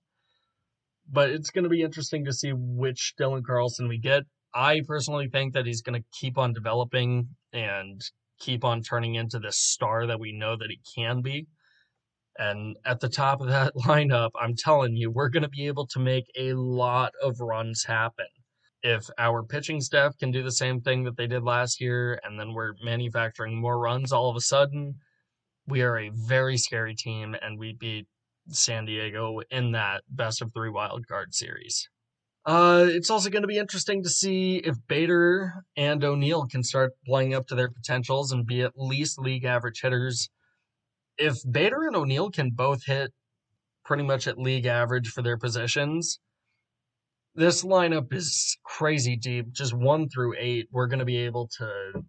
But 1.07 1.29
it's 1.29 1.51
going 1.51 1.65
to 1.65 1.69
be 1.69 1.83
interesting 1.83 2.25
to 2.25 2.33
see 2.33 2.53
which 2.55 3.13
Dylan 3.19 3.45
Carlson 3.45 3.87
we 3.87 3.99
get. 3.99 4.23
I 4.55 4.81
personally 4.87 5.27
think 5.27 5.53
that 5.53 5.67
he's 5.67 5.81
going 5.81 6.01
to 6.01 6.07
keep 6.19 6.39
on 6.39 6.53
developing 6.53 7.27
and 7.51 8.01
keep 8.43 8.63
on 8.63 8.81
turning 8.81 9.15
into 9.15 9.39
this 9.39 9.57
star 9.57 10.05
that 10.07 10.19
we 10.19 10.31
know 10.31 10.55
that 10.57 10.69
he 10.69 10.79
can 10.95 11.21
be. 11.21 11.47
And 12.37 12.75
at 12.85 12.99
the 12.99 13.09
top 13.09 13.41
of 13.41 13.47
that 13.47 13.73
lineup, 13.85 14.31
I'm 14.39 14.55
telling 14.55 14.95
you, 14.95 15.11
we're 15.11 15.29
going 15.29 15.43
to 15.43 15.49
be 15.49 15.67
able 15.67 15.87
to 15.87 15.99
make 15.99 16.25
a 16.37 16.53
lot 16.53 17.13
of 17.21 17.39
runs 17.39 17.83
happen. 17.83 18.25
If 18.81 19.09
our 19.17 19.43
pitching 19.43 19.79
staff 19.79 20.17
can 20.17 20.31
do 20.31 20.43
the 20.43 20.51
same 20.51 20.81
thing 20.81 21.05
that 21.05 21.15
they 21.15 21.27
did 21.27 21.43
last 21.43 21.79
year, 21.79 22.19
and 22.23 22.37
then 22.37 22.53
we're 22.53 22.73
manufacturing 22.83 23.59
more 23.59 23.79
runs 23.79 24.11
all 24.11 24.29
of 24.29 24.35
a 24.35 24.41
sudden, 24.41 24.95
we 25.65 25.81
are 25.81 25.97
a 25.97 26.11
very 26.13 26.57
scary 26.57 26.93
team, 26.93 27.33
and 27.41 27.57
we 27.57 27.77
beat 27.79 28.07
San 28.49 28.83
Diego 28.85 29.39
in 29.51 29.71
that 29.71 30.03
best 30.09 30.41
of 30.41 30.51
three 30.53 30.69
wild 30.69 31.07
card 31.07 31.33
series. 31.33 31.87
Uh, 32.45 32.87
it's 32.89 33.09
also 33.09 33.29
going 33.29 33.43
to 33.43 33.47
be 33.47 33.57
interesting 33.57 34.03
to 34.03 34.09
see 34.09 34.57
if 34.57 34.75
Bader 34.87 35.63
and 35.77 36.03
O'Neill 36.03 36.45
can 36.45 36.61
start 36.61 36.91
playing 37.05 37.33
up 37.33 37.47
to 37.47 37.55
their 37.55 37.69
potentials 37.69 38.31
and 38.31 38.45
be 38.45 38.61
at 38.61 38.73
least 38.75 39.17
league 39.17 39.45
average 39.45 39.81
hitters. 39.81 40.29
If 41.17 41.37
Bader 41.49 41.87
and 41.87 41.95
O'Neill 41.95 42.31
can 42.31 42.49
both 42.49 42.85
hit 42.85 43.13
pretty 43.85 44.03
much 44.03 44.27
at 44.27 44.37
league 44.37 44.65
average 44.65 45.09
for 45.09 45.21
their 45.21 45.37
positions, 45.37 46.19
this 47.35 47.63
lineup 47.63 48.13
is 48.13 48.57
crazy 48.63 49.15
deep. 49.15 49.53
Just 49.53 49.73
one 49.73 50.09
through 50.09 50.35
eight, 50.37 50.67
we're 50.71 50.87
going 50.87 50.99
to 50.99 51.05
be 51.05 51.17
able 51.17 51.47
to 51.59 52.03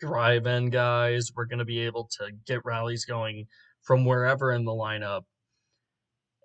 drive 0.00 0.46
in 0.46 0.68
guys. 0.68 1.30
We're 1.34 1.46
going 1.46 1.58
to 1.60 1.64
be 1.64 1.80
able 1.80 2.08
to 2.18 2.30
get 2.46 2.64
rallies 2.64 3.06
going 3.06 3.46
from 3.82 4.04
wherever 4.04 4.52
in 4.52 4.64
the 4.64 4.72
lineup 4.72 5.22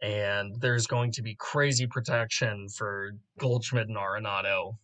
and 0.02 0.60
there's 0.60 0.88
going 0.88 1.12
to 1.14 1.22
be 1.22 1.36
crazy 1.36 1.88
protection 1.88 2.68
for 2.70 3.12
Goldschmidt 3.40 3.88
and 3.88 3.98
Arenado 3.98 4.78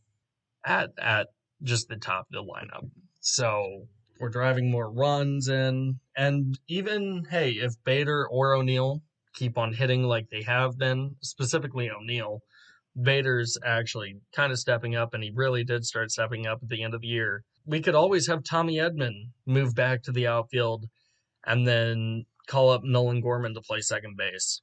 at 0.66 0.90
at 1.00 1.28
just 1.64 1.88
the 1.90 1.98
top 1.98 2.28
of 2.28 2.32
the 2.32 2.44
lineup. 2.44 2.90
So 3.20 3.88
we're 4.20 4.30
driving 4.30 4.72
more 4.72 4.92
runs 4.92 5.48
in, 5.48 6.00
and 6.16 6.58
even 6.68 7.26
hey, 7.30 7.52
if 7.52 7.74
Bader 7.84 8.28
or 8.28 8.54
O'Neill 8.56 9.02
keep 9.34 9.58
on 9.58 9.74
hitting 9.74 10.04
like 10.04 10.30
they 10.30 10.44
have 10.44 10.78
been, 10.78 11.16
specifically 11.22 11.90
O'Neill, 11.90 12.40
Bader's 13.02 13.58
actually 13.66 14.18
kind 14.36 14.52
of 14.52 14.60
stepping 14.60 14.96
up, 14.96 15.14
and 15.14 15.24
he 15.24 15.32
really 15.34 15.64
did 15.64 15.86
start 15.86 16.12
stepping 16.12 16.48
up 16.48 16.60
at 16.62 16.70
the 16.70 16.84
end 16.84 16.94
of 16.94 17.02
the 17.02 17.08
year. 17.08 17.44
We 17.66 17.82
could 17.82 17.96
always 17.96 18.28
have 18.28 18.44
Tommy 18.44 18.78
Edman 18.78 19.30
move 19.46 19.76
back 19.76 20.04
to 20.04 20.12
the 20.12 20.28
outfield, 20.28 20.86
and 21.46 21.68
then 21.68 22.26
call 22.48 22.70
up 22.70 22.82
Nolan 22.84 23.22
Gorman 23.22 23.54
to 23.54 23.62
play 23.62 23.82
second 23.82 24.18
base 24.18 24.62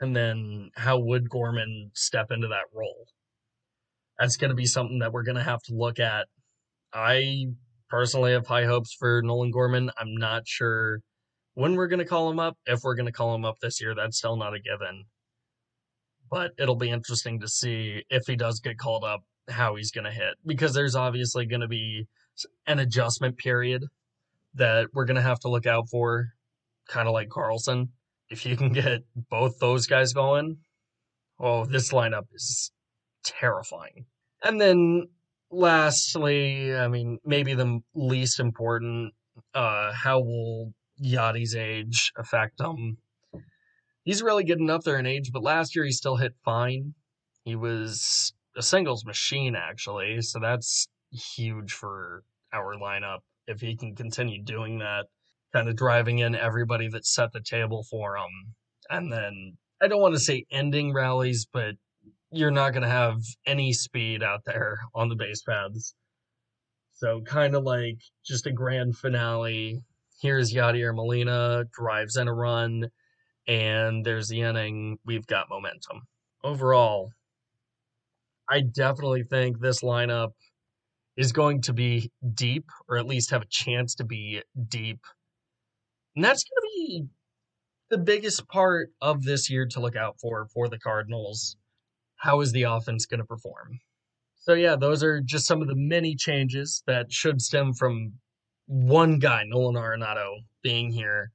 and 0.00 0.14
then 0.14 0.70
how 0.76 0.98
would 0.98 1.30
Gorman 1.30 1.90
step 1.94 2.30
into 2.30 2.48
that 2.48 2.66
role? 2.74 3.06
That's 4.18 4.36
going 4.36 4.50
to 4.50 4.56
be 4.56 4.66
something 4.66 5.00
that 5.00 5.12
we're 5.12 5.24
going 5.24 5.36
to 5.36 5.42
have 5.42 5.62
to 5.64 5.74
look 5.74 5.98
at. 5.98 6.26
I 6.92 7.46
personally 7.88 8.32
have 8.32 8.46
high 8.46 8.64
hopes 8.64 8.94
for 8.98 9.22
Nolan 9.22 9.50
Gorman. 9.50 9.90
I'm 9.98 10.14
not 10.14 10.46
sure 10.46 11.00
when 11.54 11.74
we're 11.74 11.88
going 11.88 11.98
to 11.98 12.04
call 12.04 12.30
him 12.30 12.38
up. 12.38 12.56
If 12.66 12.80
we're 12.82 12.94
going 12.94 13.06
to 13.06 13.12
call 13.12 13.34
him 13.34 13.44
up 13.44 13.56
this 13.60 13.80
year, 13.80 13.94
that's 13.94 14.18
still 14.18 14.36
not 14.36 14.54
a 14.54 14.60
given. 14.60 15.04
But 16.30 16.52
it'll 16.58 16.76
be 16.76 16.90
interesting 16.90 17.40
to 17.40 17.48
see 17.48 18.04
if 18.10 18.26
he 18.26 18.36
does 18.36 18.60
get 18.60 18.78
called 18.78 19.04
up, 19.04 19.20
how 19.48 19.76
he's 19.76 19.90
going 19.90 20.04
to 20.04 20.10
hit. 20.10 20.34
Because 20.44 20.74
there's 20.74 20.96
obviously 20.96 21.46
going 21.46 21.60
to 21.60 21.68
be 21.68 22.06
an 22.66 22.78
adjustment 22.78 23.38
period 23.38 23.84
that 24.54 24.88
we're 24.92 25.04
going 25.04 25.16
to 25.16 25.22
have 25.22 25.40
to 25.40 25.48
look 25.48 25.66
out 25.66 25.88
for, 25.90 26.28
kind 26.88 27.06
of 27.06 27.14
like 27.14 27.28
Carlson 27.28 27.90
if 28.30 28.46
you 28.46 28.56
can 28.56 28.72
get 28.72 29.02
both 29.30 29.58
those 29.58 29.86
guys 29.86 30.12
going, 30.12 30.58
oh, 31.38 31.64
this 31.64 31.92
lineup 31.92 32.26
is 32.34 32.72
terrifying. 33.24 34.06
And 34.42 34.60
then 34.60 35.08
lastly, 35.50 36.74
I 36.74 36.88
mean, 36.88 37.18
maybe 37.24 37.54
the 37.54 37.80
least 37.94 38.40
important, 38.40 39.12
uh, 39.54 39.92
how 39.92 40.20
will 40.20 40.72
Yadi's 41.02 41.54
age 41.54 42.12
affect 42.16 42.60
him? 42.60 42.98
He's 44.04 44.22
really 44.22 44.44
getting 44.44 44.70
up 44.70 44.82
there 44.82 44.98
in 44.98 45.06
age, 45.06 45.30
but 45.32 45.42
last 45.42 45.74
year 45.74 45.84
he 45.84 45.90
still 45.90 46.16
hit 46.16 46.34
fine. 46.44 46.94
He 47.44 47.56
was 47.56 48.32
a 48.56 48.62
singles 48.62 49.04
machine, 49.04 49.56
actually, 49.56 50.22
so 50.22 50.38
that's 50.40 50.88
huge 51.12 51.72
for 51.72 52.22
our 52.52 52.76
lineup 52.76 53.18
if 53.46 53.60
he 53.60 53.76
can 53.76 53.94
continue 53.94 54.42
doing 54.42 54.78
that 54.78 55.06
kind 55.56 55.70
of 55.70 55.76
driving 55.76 56.18
in 56.18 56.34
everybody 56.34 56.86
that 56.86 57.06
set 57.06 57.32
the 57.32 57.40
table 57.40 57.82
for 57.90 58.14
him. 58.14 58.54
And 58.90 59.10
then 59.10 59.56
I 59.80 59.88
don't 59.88 60.02
want 60.02 60.14
to 60.14 60.20
say 60.20 60.44
ending 60.50 60.92
rallies, 60.92 61.46
but 61.50 61.76
you're 62.30 62.50
not 62.50 62.72
going 62.72 62.82
to 62.82 62.88
have 62.88 63.16
any 63.46 63.72
speed 63.72 64.22
out 64.22 64.42
there 64.44 64.76
on 64.94 65.08
the 65.08 65.16
base 65.16 65.42
paths. 65.48 65.94
So 66.92 67.22
kind 67.22 67.54
of 67.54 67.62
like 67.62 67.96
just 68.26 68.44
a 68.44 68.52
grand 68.52 68.98
finale. 68.98 69.80
Here's 70.20 70.52
Yadier 70.52 70.94
Molina 70.94 71.64
drives 71.72 72.16
in 72.16 72.28
a 72.28 72.34
run, 72.34 72.88
and 73.48 74.04
there's 74.04 74.28
the 74.28 74.42
inning. 74.42 74.98
We've 75.06 75.26
got 75.26 75.48
momentum. 75.48 76.02
Overall, 76.44 77.12
I 78.46 78.60
definitely 78.60 79.22
think 79.22 79.60
this 79.60 79.82
lineup 79.82 80.32
is 81.16 81.32
going 81.32 81.62
to 81.62 81.72
be 81.72 82.10
deep, 82.34 82.66
or 82.90 82.98
at 82.98 83.06
least 83.06 83.30
have 83.30 83.42
a 83.42 83.48
chance 83.50 83.94
to 83.94 84.04
be 84.04 84.42
deep 84.68 85.00
and 86.16 86.24
that's 86.24 86.44
going 86.44 86.62
to 86.62 86.68
be 86.74 87.06
the 87.90 87.98
biggest 87.98 88.48
part 88.48 88.88
of 89.00 89.22
this 89.22 89.50
year 89.50 89.66
to 89.70 89.80
look 89.80 89.94
out 89.94 90.16
for 90.20 90.46
for 90.52 90.68
the 90.68 90.78
Cardinals. 90.78 91.56
How 92.16 92.40
is 92.40 92.52
the 92.52 92.62
offense 92.62 93.06
going 93.06 93.20
to 93.20 93.26
perform? 93.26 93.80
So, 94.38 94.54
yeah, 94.54 94.76
those 94.76 95.02
are 95.02 95.20
just 95.20 95.46
some 95.46 95.60
of 95.60 95.68
the 95.68 95.76
many 95.76 96.14
changes 96.16 96.82
that 96.86 97.12
should 97.12 97.42
stem 97.42 97.74
from 97.74 98.14
one 98.66 99.18
guy, 99.18 99.42
Nolan 99.44 99.74
Arenado, 99.74 100.38
being 100.62 100.90
here. 100.92 101.32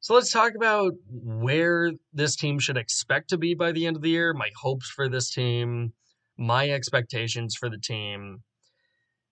So, 0.00 0.14
let's 0.14 0.30
talk 0.30 0.52
about 0.54 0.92
where 1.08 1.92
this 2.12 2.36
team 2.36 2.58
should 2.58 2.76
expect 2.76 3.30
to 3.30 3.38
be 3.38 3.54
by 3.54 3.72
the 3.72 3.86
end 3.86 3.96
of 3.96 4.02
the 4.02 4.10
year, 4.10 4.32
my 4.34 4.50
hopes 4.60 4.88
for 4.88 5.08
this 5.08 5.30
team, 5.30 5.92
my 6.38 6.70
expectations 6.70 7.56
for 7.58 7.68
the 7.68 7.78
team, 7.78 8.42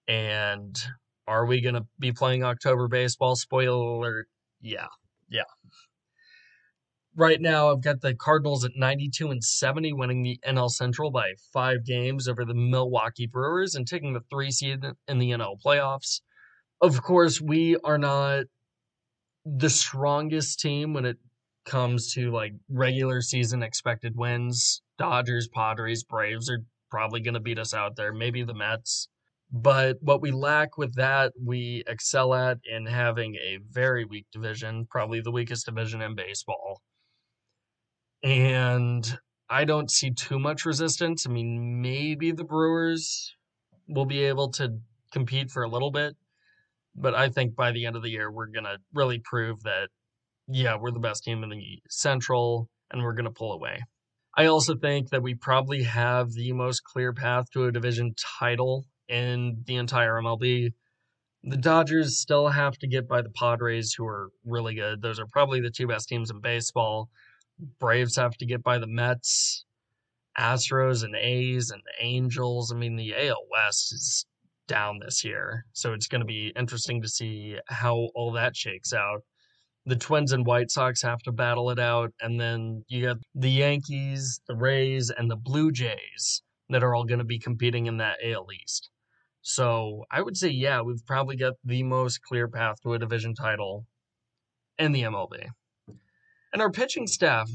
and 0.09 0.77
are 1.29 1.47
we 1.47 1.61
going 1.61 1.77
to 1.77 1.87
be 1.99 2.13
playing 2.13 2.43
October 2.43 2.89
baseball? 2.89 3.37
Spoiler 3.37 3.77
alert 3.77 4.27
yeah, 4.61 4.87
yeah. 5.29 5.43
Right 7.17 7.41
now, 7.41 7.71
I've 7.71 7.83
got 7.83 8.01
the 8.01 8.15
Cardinals 8.15 8.65
at 8.65 8.73
92 8.77 9.31
and 9.31 9.43
70, 9.43 9.93
winning 9.93 10.23
the 10.23 10.39
NL 10.47 10.71
Central 10.71 11.11
by 11.11 11.33
five 11.53 11.85
games 11.85 12.29
over 12.29 12.45
the 12.45 12.55
Milwaukee 12.55 13.27
Brewers 13.27 13.75
and 13.75 13.87
taking 13.87 14.13
the 14.13 14.23
three 14.31 14.51
seed 14.51 14.85
in 15.09 15.19
the 15.19 15.31
NL 15.31 15.61
playoffs. 15.61 16.21
Of 16.81 17.03
course, 17.03 17.41
we 17.41 17.77
are 17.85 17.99
not 17.99 18.45
the 19.45 19.71
strongest 19.71 20.61
team 20.61 20.95
when 20.95 21.05
it 21.05 21.19
comes 21.65 22.13
to 22.15 22.31
like 22.31 22.53
regular 22.69 23.21
season 23.21 23.63
expected 23.63 24.17
wins. 24.17 24.83
Dodgers, 24.99 25.49
Padres, 25.49 26.05
Braves 26.05 26.49
are 26.51 26.63
probably 26.91 27.21
going 27.21 27.35
to 27.35 27.41
beat 27.41 27.59
us 27.59 27.75
out 27.75 27.97
there. 27.97 28.13
Maybe 28.13 28.43
the 28.43 28.55
Mets. 28.55 29.09
But 29.53 29.97
what 30.01 30.23
we 30.23 30.31
lack 30.31 30.79
with 30.79 30.95
that, 30.95 31.33
we 31.43 31.83
excel 31.87 32.35
at 32.35 32.59
in 32.65 32.87
having 32.87 33.35
a 33.35 33.59
very 33.69 34.05
weak 34.05 34.27
division, 34.33 34.87
probably 34.89 35.21
the 35.21 35.33
weakest 35.33 35.67
division 35.67 36.01
in 36.01 36.15
baseball. 36.15 36.83
And 38.23 39.19
I 39.49 39.65
don't 39.65 39.91
see 39.91 40.13
too 40.13 40.39
much 40.39 40.65
resistance. 40.65 41.27
I 41.27 41.31
mean, 41.31 41.83
maybe 41.83 42.31
the 42.31 42.45
Brewers 42.45 43.35
will 43.89 44.07
be 44.07 44.23
able 44.25 44.51
to 44.53 44.79
compete 45.11 45.51
for 45.51 45.65
a 45.65 45.69
little 45.69 45.91
bit, 45.91 46.15
but 46.95 47.15
I 47.15 47.29
think 47.29 47.57
by 47.57 47.73
the 47.73 47.87
end 47.87 47.97
of 47.97 48.03
the 48.03 48.11
year, 48.11 48.31
we're 48.31 48.47
going 48.47 48.65
to 48.65 48.79
really 48.95 49.19
prove 49.19 49.65
that, 49.65 49.89
yeah, 50.47 50.77
we're 50.77 50.93
the 50.93 51.01
best 51.01 51.25
team 51.25 51.43
in 51.43 51.51
the 51.51 51.81
Central 51.89 52.69
and 52.93 53.03
we're 53.03 53.15
going 53.15 53.25
to 53.25 53.33
pull 53.33 53.53
away. 53.53 53.81
I 54.37 54.47
also 54.47 54.77
think 54.77 55.11
that 55.11 55.23
we 55.23 55.35
probably 55.35 55.83
have 55.83 56.31
the 56.31 56.53
most 56.53 56.85
clear 56.85 57.13
path 57.13 57.51
to 57.53 57.65
a 57.65 57.73
division 57.73 58.15
title 58.39 58.87
in 59.11 59.63
the 59.67 59.77
entire 59.77 60.15
MLB. 60.23 60.73
The 61.43 61.57
Dodgers 61.57 62.19
still 62.19 62.49
have 62.49 62.79
to 62.79 62.87
get 62.87 63.09
by 63.09 63.23
the 63.23 63.31
Padres, 63.31 63.93
who 63.93 64.07
are 64.07 64.31
really 64.45 64.75
good. 64.75 65.03
Those 65.03 65.19
are 65.19 65.27
probably 65.27 65.61
the 65.61 65.71
two 65.71 65.87
best 65.87 66.09
teams 66.09 66.31
in 66.31 66.41
baseball. 66.41 67.09
Braves 67.79 68.17
have 68.17 68.37
to 68.39 68.47
get 68.47 68.63
by 68.63 68.79
the 68.79 68.87
Mets, 68.87 69.65
Astros, 70.39 71.03
and 71.03 71.17
A's, 71.17 71.71
and 71.71 71.83
Angels. 72.01 72.73
I 72.73 72.77
mean, 72.77 72.97
the 72.97 73.15
AL 73.15 73.47
West 73.51 73.93
is 73.93 74.27
down 74.67 75.01
this 75.01 75.25
year. 75.25 75.65
So 75.73 75.93
it's 75.93 76.07
going 76.07 76.21
to 76.21 76.27
be 76.27 76.53
interesting 76.57 77.03
to 77.03 77.09
see 77.09 77.57
how 77.69 78.09
all 78.15 78.33
that 78.33 78.55
shakes 78.55 78.93
out. 78.93 79.25
The 79.87 79.97
Twins 79.97 80.33
and 80.33 80.47
White 80.47 80.71
Sox 80.71 81.03
have 81.03 81.21
to 81.23 81.33
battle 81.33 81.71
it 81.71 81.79
out. 81.79 82.13
And 82.21 82.39
then 82.39 82.85
you 82.89 83.03
got 83.03 83.17
the 83.35 83.51
Yankees, 83.51 84.41
the 84.47 84.55
Rays, 84.55 85.11
and 85.11 85.31
the 85.31 85.37
Blue 85.37 85.73
Jays 85.73 86.43
that 86.69 86.85
are 86.85 86.95
all 86.95 87.05
going 87.05 87.19
to 87.19 87.25
be 87.25 87.39
competing 87.39 87.87
in 87.87 87.97
that 87.97 88.19
AL 88.25 88.47
East. 88.53 88.91
So 89.43 90.05
I 90.11 90.23
would 90.23 90.37
say, 90.37 90.49
yeah, 90.49 90.83
we've 90.83 91.05
probably 91.07 91.37
got 91.37 91.55
the 91.65 91.83
most 91.83 92.23
clear 92.23 92.49
path 92.49 92.77
to 92.83 92.93
a 92.93 92.99
division 92.99 93.35
title 93.35 93.87
in 94.79 94.93
the 94.93 95.03
MLB. 95.03 95.49
And 96.53 96.61
our 96.61 96.71
pitching 96.71 97.07
staff, 97.07 97.49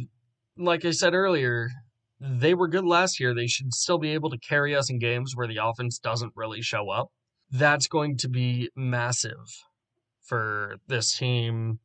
like 0.57 0.85
I 0.85 0.91
said 0.91 1.13
earlier, 1.13 1.69
they 2.19 2.53
were 2.53 2.67
good 2.67 2.85
last 2.85 3.19
year. 3.19 3.33
They 3.33 3.47
should 3.47 3.73
still 3.73 3.97
be 3.97 4.11
able 4.11 4.29
to 4.29 4.37
carry 4.37 4.75
us 4.75 4.89
in 4.89 4.99
games 4.99 5.33
where 5.35 5.47
the 5.47 5.59
offense 5.63 5.99
doesn't 5.99 6.33
really 6.35 6.61
show 6.61 6.89
up. 6.89 7.09
That's 7.51 7.87
going 7.87 8.17
to 8.17 8.29
be 8.29 8.69
massive 8.75 9.63
for 10.23 10.77
this 10.87 11.15
team 11.15 11.79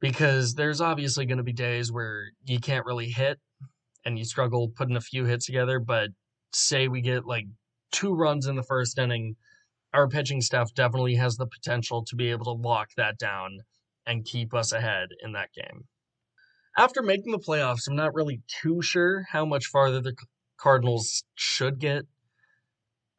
because 0.00 0.54
there's 0.54 0.80
obviously 0.80 1.26
going 1.26 1.38
to 1.38 1.44
be 1.44 1.52
days 1.52 1.92
where 1.92 2.30
you 2.44 2.58
can't 2.58 2.86
really 2.86 3.08
hit 3.08 3.38
and 4.04 4.18
you 4.18 4.24
struggle 4.24 4.70
putting 4.74 4.96
a 4.96 5.00
few 5.00 5.24
hits 5.24 5.46
together. 5.46 5.78
But 5.78 6.10
say 6.52 6.88
we 6.88 7.00
get 7.00 7.26
like 7.26 7.46
two 7.94 8.12
runs 8.12 8.46
in 8.46 8.56
the 8.56 8.62
first 8.62 8.98
inning, 8.98 9.36
our 9.94 10.08
pitching 10.08 10.40
staff 10.40 10.74
definitely 10.74 11.14
has 11.14 11.36
the 11.36 11.46
potential 11.46 12.04
to 12.04 12.16
be 12.16 12.30
able 12.30 12.44
to 12.44 12.50
lock 12.68 12.88
that 12.96 13.18
down 13.18 13.60
and 14.04 14.24
keep 14.24 14.52
us 14.52 14.72
ahead 14.72 15.08
in 15.22 15.32
that 15.32 15.50
game. 15.54 15.84
After 16.76 17.02
making 17.02 17.30
the 17.30 17.38
playoffs, 17.38 17.86
I'm 17.88 17.94
not 17.94 18.14
really 18.14 18.42
too 18.48 18.82
sure 18.82 19.24
how 19.30 19.44
much 19.44 19.66
farther 19.66 20.00
the 20.00 20.16
Cardinals 20.58 21.22
should 21.36 21.78
get. 21.78 22.02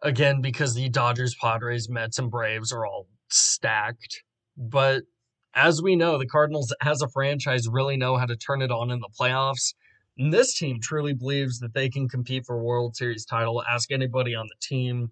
Again, 0.03 0.41
because 0.41 0.75
the 0.75 0.89
Dodgers, 0.89 1.35
Padres, 1.41 1.89
Mets, 1.89 2.19
and 2.19 2.29
Braves 2.29 2.73
are 2.73 2.85
all 2.85 3.07
stacked. 3.29 4.23
But 4.57 5.03
as 5.53 5.81
we 5.81 5.95
know, 5.95 6.17
the 6.17 6.27
Cardinals, 6.27 6.75
as 6.81 7.01
a 7.01 7.07
franchise, 7.07 7.69
really 7.69 7.95
know 7.95 8.17
how 8.17 8.25
to 8.25 8.35
turn 8.35 8.61
it 8.61 8.71
on 8.71 8.91
in 8.91 8.99
the 8.99 9.09
playoffs. 9.17 9.73
And 10.17 10.33
this 10.33 10.57
team 10.57 10.79
truly 10.81 11.13
believes 11.13 11.59
that 11.59 11.73
they 11.73 11.89
can 11.89 12.07
compete 12.07 12.45
for 12.45 12.57
World 12.57 12.95
Series 12.95 13.25
title. 13.25 13.63
Ask 13.69 13.91
anybody 13.91 14.33
on 14.33 14.47
the 14.47 14.55
team. 14.61 15.11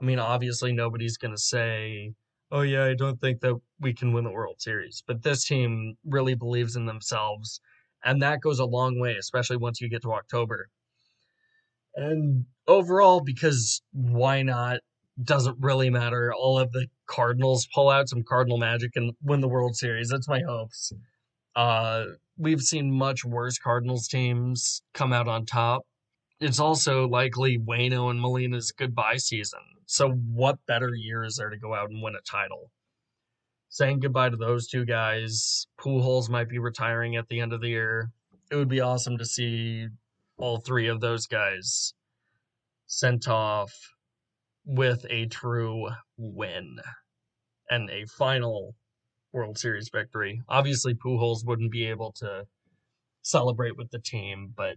I 0.00 0.04
mean, 0.04 0.18
obviously, 0.18 0.72
nobody's 0.72 1.16
going 1.16 1.34
to 1.34 1.40
say, 1.40 2.14
oh, 2.52 2.62
yeah, 2.62 2.84
I 2.84 2.94
don't 2.94 3.20
think 3.20 3.40
that 3.40 3.60
we 3.80 3.92
can 3.92 4.12
win 4.12 4.24
the 4.24 4.30
World 4.30 4.60
Series. 4.60 5.02
But 5.06 5.22
this 5.22 5.44
team 5.44 5.96
really 6.04 6.34
believes 6.34 6.76
in 6.76 6.86
themselves. 6.86 7.60
And 8.04 8.22
that 8.22 8.40
goes 8.40 8.60
a 8.60 8.64
long 8.64 9.00
way, 9.00 9.16
especially 9.16 9.56
once 9.56 9.80
you 9.80 9.88
get 9.88 10.02
to 10.02 10.12
October. 10.12 10.68
And 11.96 12.44
overall, 12.68 13.20
because 13.20 13.82
why 13.92 14.42
not? 14.42 14.80
Doesn't 15.20 15.56
really 15.58 15.90
matter. 15.90 16.32
All 16.32 16.60
of 16.60 16.70
the 16.70 16.86
Cardinals 17.06 17.66
pull 17.74 17.90
out 17.90 18.08
some 18.08 18.22
Cardinal 18.22 18.56
magic 18.56 18.92
and 18.94 19.14
win 19.20 19.40
the 19.40 19.48
World 19.48 19.74
Series. 19.74 20.08
That's 20.08 20.28
my 20.28 20.42
hopes. 20.46 20.92
Uh, 21.56 22.04
we've 22.38 22.62
seen 22.62 22.90
much 22.90 23.24
worse 23.24 23.58
Cardinals 23.58 24.08
teams 24.08 24.82
come 24.94 25.12
out 25.12 25.28
on 25.28 25.44
top. 25.44 25.82
It's 26.40 26.60
also 26.60 27.08
likely 27.08 27.58
Waino 27.58 28.10
and 28.10 28.20
Molina's 28.20 28.70
goodbye 28.70 29.16
season. 29.16 29.60
So, 29.86 30.10
what 30.10 30.64
better 30.66 30.94
year 30.94 31.24
is 31.24 31.36
there 31.36 31.50
to 31.50 31.58
go 31.58 31.74
out 31.74 31.90
and 31.90 32.02
win 32.02 32.14
a 32.14 32.20
title? 32.20 32.70
Saying 33.70 34.00
goodbye 34.00 34.30
to 34.30 34.36
those 34.36 34.68
two 34.68 34.84
guys. 34.84 35.66
Pujols 35.80 36.30
might 36.30 36.48
be 36.48 36.58
retiring 36.58 37.16
at 37.16 37.28
the 37.28 37.40
end 37.40 37.52
of 37.52 37.60
the 37.60 37.68
year. 37.68 38.10
It 38.50 38.56
would 38.56 38.68
be 38.68 38.80
awesome 38.80 39.18
to 39.18 39.26
see 39.26 39.88
all 40.36 40.58
three 40.58 40.86
of 40.86 41.00
those 41.00 41.26
guys 41.26 41.92
sent 42.86 43.28
off 43.28 43.72
with 44.64 45.04
a 45.10 45.26
true 45.26 45.88
win 46.16 46.78
and 47.68 47.90
a 47.90 48.06
final 48.06 48.74
World 49.38 49.56
Series 49.56 49.88
victory. 49.88 50.42
Obviously, 50.48 50.94
Pujols 50.94 51.46
wouldn't 51.46 51.70
be 51.70 51.86
able 51.86 52.12
to 52.18 52.46
celebrate 53.22 53.76
with 53.76 53.90
the 53.90 54.00
team, 54.00 54.52
but 54.56 54.76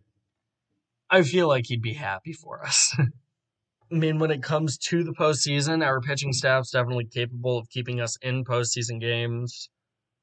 I 1.09 1.23
feel 1.23 1.47
like 1.47 1.65
he'd 1.67 1.81
be 1.81 1.95
happy 1.95 2.33
for 2.33 2.63
us. 2.63 2.95
I 3.91 3.95
mean, 3.95 4.19
when 4.19 4.29
it 4.29 4.43
comes 4.43 4.77
to 4.77 5.03
the 5.03 5.13
postseason, 5.13 5.83
our 5.83 5.99
pitching 5.99 6.31
staff's 6.31 6.71
definitely 6.71 7.05
capable 7.05 7.57
of 7.57 7.69
keeping 7.69 7.99
us 7.99 8.17
in 8.21 8.45
postseason 8.45 9.01
games. 9.01 9.69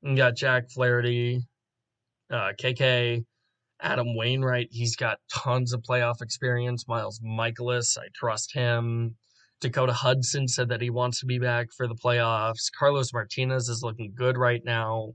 We 0.03 0.15
got 0.15 0.37
Jack 0.37 0.71
Flaherty, 0.71 1.43
uh, 2.31 2.53
KK, 2.59 3.25
Adam 3.81 4.17
Wainwright. 4.17 4.69
He's 4.71 4.95
got 4.95 5.19
tons 5.35 5.73
of 5.73 5.83
playoff 5.83 6.23
experience. 6.23 6.87
Miles 6.87 7.21
Mikolas, 7.21 7.99
I 7.99 8.07
trust 8.15 8.55
him. 8.55 9.17
Dakota 9.61 9.93
Hudson 9.93 10.47
said 10.47 10.69
that 10.69 10.81
he 10.81 10.91
wants 10.91 11.21
to 11.21 11.27
be 11.27 11.39
back 11.39 11.69
for 11.77 11.89
the 11.89 11.95
playoffs. 11.95 12.71
Carlos 12.77 13.13
Martinez 13.13 13.69
is 13.69 13.83
looking 13.83 14.13
good 14.15 14.37
right 14.37 14.63
now. 14.65 15.15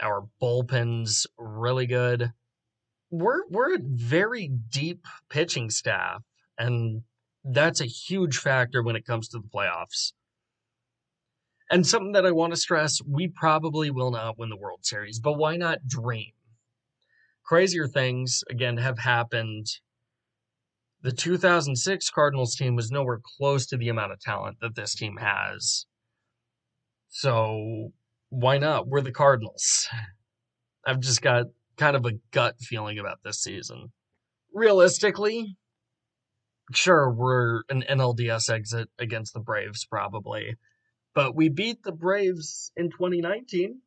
Our 0.00 0.26
bullpen's 0.40 1.26
really 1.38 1.86
good. 1.86 2.32
We're 3.10 3.46
we're 3.48 3.74
a 3.74 3.80
very 3.82 4.48
deep 4.48 5.06
pitching 5.30 5.70
staff, 5.70 6.22
and 6.58 7.02
that's 7.44 7.80
a 7.80 7.86
huge 7.86 8.38
factor 8.38 8.82
when 8.82 8.96
it 8.96 9.06
comes 9.06 9.28
to 9.28 9.38
the 9.38 9.48
playoffs. 9.48 10.12
And 11.70 11.86
something 11.86 12.12
that 12.12 12.26
I 12.26 12.32
want 12.32 12.52
to 12.52 12.60
stress, 12.60 13.00
we 13.06 13.28
probably 13.28 13.90
will 13.90 14.10
not 14.10 14.38
win 14.38 14.50
the 14.50 14.56
World 14.56 14.84
Series, 14.84 15.18
but 15.18 15.38
why 15.38 15.56
not 15.56 15.86
dream? 15.86 16.32
Crazier 17.44 17.88
things 17.88 18.44
again 18.50 18.76
have 18.76 18.98
happened 18.98 19.66
the 21.02 21.12
2006 21.12 22.10
Cardinals 22.10 22.54
team 22.54 22.76
was 22.76 22.90
nowhere 22.90 23.20
close 23.38 23.66
to 23.66 23.76
the 23.76 23.88
amount 23.88 24.12
of 24.12 24.20
talent 24.20 24.58
that 24.60 24.76
this 24.76 24.94
team 24.94 25.16
has. 25.18 25.86
So 27.08 27.92
why 28.30 28.58
not? 28.58 28.86
We're 28.86 29.00
the 29.00 29.12
Cardinals. 29.12 29.88
I've 30.86 31.00
just 31.00 31.22
got 31.22 31.46
kind 31.76 31.96
of 31.96 32.06
a 32.06 32.18
gut 32.30 32.56
feeling 32.60 32.98
about 32.98 33.18
this 33.24 33.40
season. 33.40 33.92
Realistically, 34.54 35.56
sure, 36.72 37.10
we're 37.10 37.62
an 37.68 37.84
NLDS 37.88 38.50
exit 38.50 38.88
against 38.98 39.34
the 39.34 39.40
Braves, 39.40 39.84
probably. 39.84 40.56
But 41.14 41.34
we 41.34 41.48
beat 41.48 41.82
the 41.82 41.92
Braves 41.92 42.72
in 42.76 42.90
2019. 42.90 43.80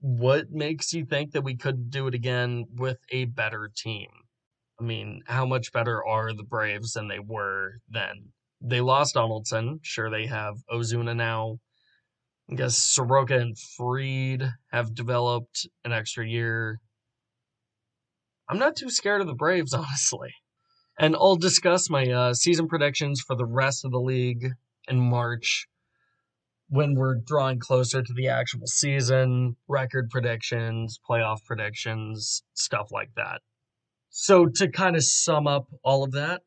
What 0.00 0.50
makes 0.50 0.92
you 0.92 1.04
think 1.04 1.32
that 1.32 1.44
we 1.44 1.56
couldn't 1.56 1.90
do 1.90 2.06
it 2.06 2.14
again 2.14 2.66
with 2.74 2.98
a 3.10 3.26
better 3.26 3.70
team? 3.74 4.08
I 4.80 4.82
mean, 4.82 5.22
how 5.26 5.44
much 5.44 5.72
better 5.72 6.04
are 6.04 6.32
the 6.32 6.42
Braves 6.42 6.92
than 6.94 7.08
they 7.08 7.18
were 7.18 7.80
then? 7.88 8.32
They 8.62 8.80
lost 8.80 9.14
Donaldson. 9.14 9.80
Sure, 9.82 10.10
they 10.10 10.26
have 10.26 10.54
Ozuna 10.70 11.14
now. 11.14 11.58
I 12.50 12.54
guess 12.54 12.78
Soroka 12.78 13.38
and 13.38 13.56
Fried 13.58 14.54
have 14.72 14.94
developed 14.94 15.68
an 15.84 15.92
extra 15.92 16.26
year. 16.26 16.80
I'm 18.48 18.58
not 18.58 18.74
too 18.74 18.90
scared 18.90 19.20
of 19.20 19.26
the 19.26 19.34
Braves, 19.34 19.74
honestly. 19.74 20.30
And 20.98 21.14
I'll 21.14 21.36
discuss 21.36 21.90
my 21.90 22.10
uh, 22.10 22.34
season 22.34 22.66
predictions 22.66 23.20
for 23.20 23.36
the 23.36 23.46
rest 23.46 23.84
of 23.84 23.90
the 23.90 24.00
league 24.00 24.52
in 24.88 24.98
March 24.98 25.66
when 26.68 26.94
we're 26.94 27.16
drawing 27.16 27.58
closer 27.58 28.02
to 28.02 28.12
the 28.14 28.28
actual 28.28 28.66
season, 28.66 29.56
record 29.68 30.08
predictions, 30.08 30.98
playoff 31.08 31.44
predictions, 31.44 32.42
stuff 32.54 32.88
like 32.92 33.10
that. 33.16 33.40
So 34.10 34.46
to 34.46 34.68
kind 34.68 34.96
of 34.96 35.04
sum 35.04 35.46
up 35.46 35.68
all 35.84 36.02
of 36.02 36.12
that, 36.12 36.42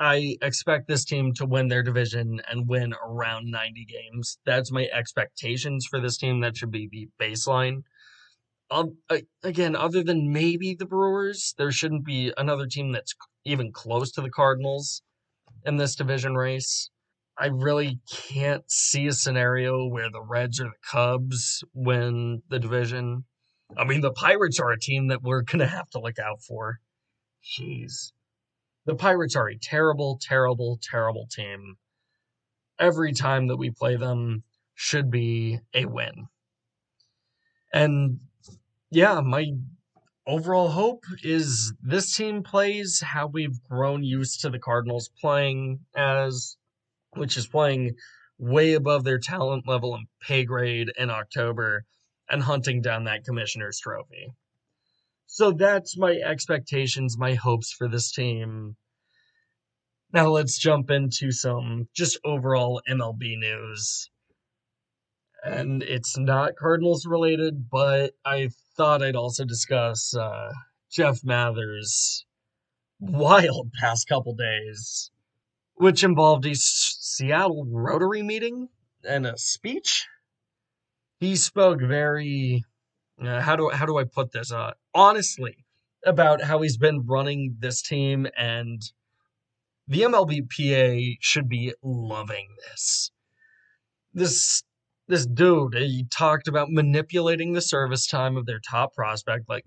I 0.00 0.36
expect 0.40 0.86
this 0.86 1.04
team 1.04 1.34
to 1.34 1.46
win 1.46 1.66
their 1.66 1.82
division 1.82 2.40
and 2.48 2.68
win 2.68 2.94
around 3.04 3.50
90 3.50 3.84
games. 3.84 4.38
That's 4.46 4.70
my 4.70 4.88
expectations 4.92 5.86
for 5.90 6.00
this 6.00 6.16
team. 6.16 6.40
That 6.40 6.56
should 6.56 6.70
be 6.70 6.88
the 6.88 7.08
baseline. 7.20 7.82
Um, 8.70 8.98
again, 9.42 9.74
other 9.74 10.04
than 10.04 10.32
maybe 10.32 10.76
the 10.78 10.86
Brewers, 10.86 11.54
there 11.58 11.72
shouldn't 11.72 12.04
be 12.04 12.32
another 12.36 12.66
team 12.66 12.92
that's 12.92 13.14
even 13.44 13.72
close 13.72 14.12
to 14.12 14.20
the 14.20 14.30
Cardinals 14.30 15.02
in 15.64 15.76
this 15.76 15.96
division 15.96 16.36
race. 16.36 16.90
I 17.36 17.46
really 17.46 17.98
can't 18.10 18.70
see 18.70 19.08
a 19.08 19.12
scenario 19.12 19.86
where 19.88 20.10
the 20.10 20.22
Reds 20.22 20.60
or 20.60 20.64
the 20.64 20.88
Cubs 20.88 21.64
win 21.72 22.42
the 22.48 22.58
division. 22.58 23.24
I 23.76 23.84
mean, 23.84 24.00
the 24.00 24.12
Pirates 24.12 24.58
are 24.58 24.70
a 24.70 24.78
team 24.78 25.08
that 25.08 25.22
we're 25.22 25.42
going 25.42 25.60
to 25.60 25.66
have 25.66 25.88
to 25.90 26.00
look 26.00 26.18
out 26.18 26.42
for. 26.42 26.78
Jeez. 27.44 28.12
The 28.86 28.94
Pirates 28.94 29.36
are 29.36 29.48
a 29.48 29.58
terrible, 29.58 30.18
terrible, 30.20 30.78
terrible 30.82 31.28
team. 31.30 31.76
Every 32.78 33.12
time 33.12 33.48
that 33.48 33.56
we 33.56 33.70
play 33.70 33.96
them 33.96 34.44
should 34.74 35.10
be 35.10 35.60
a 35.74 35.84
win. 35.84 36.28
And 37.72 38.20
yeah, 38.90 39.20
my 39.20 39.52
overall 40.26 40.68
hope 40.68 41.04
is 41.22 41.74
this 41.82 42.16
team 42.16 42.42
plays 42.42 43.00
how 43.00 43.26
we've 43.26 43.62
grown 43.68 44.04
used 44.04 44.40
to 44.40 44.50
the 44.50 44.58
Cardinals 44.58 45.10
playing 45.20 45.80
as, 45.94 46.56
which 47.14 47.36
is 47.36 47.46
playing 47.46 47.96
way 48.38 48.74
above 48.74 49.04
their 49.04 49.18
talent 49.18 49.68
level 49.68 49.94
and 49.94 50.06
pay 50.22 50.44
grade 50.44 50.90
in 50.96 51.10
October 51.10 51.84
and 52.28 52.42
hunting 52.42 52.80
down 52.82 53.04
that 53.04 53.24
commissioner's 53.24 53.80
trophy. 53.80 54.32
So 55.26 55.52
that's 55.52 55.96
my 55.96 56.12
expectations, 56.12 57.18
my 57.18 57.34
hopes 57.34 57.72
for 57.72 57.88
this 57.88 58.10
team. 58.10 58.76
Now 60.12 60.28
let's 60.28 60.58
jump 60.58 60.90
into 60.90 61.30
some 61.32 61.88
just 61.94 62.18
overall 62.24 62.80
MLB 62.88 63.38
news. 63.38 64.10
And 65.44 65.82
it's 65.82 66.18
not 66.18 66.56
Cardinals 66.56 67.06
related, 67.06 67.68
but 67.70 68.14
I 68.24 68.48
thought 68.76 69.02
I'd 69.02 69.16
also 69.16 69.44
discuss 69.44 70.14
uh, 70.16 70.52
Jeff 70.90 71.22
Mathers' 71.22 72.24
wild 72.98 73.70
past 73.78 74.08
couple 74.08 74.34
days, 74.34 75.10
which 75.74 76.02
involved 76.02 76.46
a 76.46 76.54
Seattle 76.54 77.66
Rotary 77.70 78.22
meeting 78.22 78.68
and 79.04 79.26
a 79.26 79.36
speech 79.36 80.06
he 81.20 81.36
spoke 81.36 81.80
very 81.80 82.64
uh, 83.22 83.40
how 83.40 83.56
do 83.56 83.70
how 83.70 83.86
do 83.86 83.98
I 83.98 84.04
put 84.04 84.32
this 84.32 84.52
uh 84.52 84.72
honestly 84.94 85.66
about 86.04 86.42
how 86.42 86.62
he's 86.62 86.76
been 86.76 87.06
running 87.06 87.56
this 87.60 87.82
team 87.82 88.26
and 88.36 88.82
The 89.86 90.02
MLBPA 90.02 91.16
should 91.20 91.48
be 91.48 91.74
loving 91.82 92.48
this. 92.70 93.10
This 94.14 94.62
this 95.08 95.26
dude, 95.26 95.74
he 95.74 96.04
talked 96.10 96.48
about 96.48 96.70
manipulating 96.70 97.52
the 97.54 97.62
service 97.62 98.06
time 98.06 98.36
of 98.36 98.46
their 98.46 98.60
top 98.60 98.94
prospect 98.94 99.48
like 99.48 99.64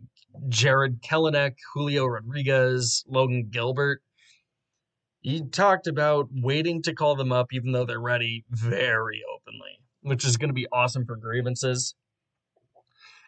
Jarred 0.49 1.01
Kelenic, 1.03 1.55
Julio 1.73 2.05
Rodriguez, 2.05 3.03
Logan 3.07 3.49
Gilbert. 3.51 4.01
He 5.21 5.43
talked 5.43 5.87
about 5.87 6.29
waiting 6.31 6.81
to 6.83 6.93
call 6.93 7.15
them 7.15 7.31
up 7.31 7.53
even 7.53 7.71
though 7.71 7.85
they're 7.85 7.99
ready 7.99 8.45
very 8.49 9.23
openly, 9.35 9.80
which 10.01 10.25
is 10.25 10.37
going 10.37 10.49
to 10.49 10.53
be 10.53 10.67
awesome 10.71 11.05
for 11.05 11.15
grievances. 11.15 11.95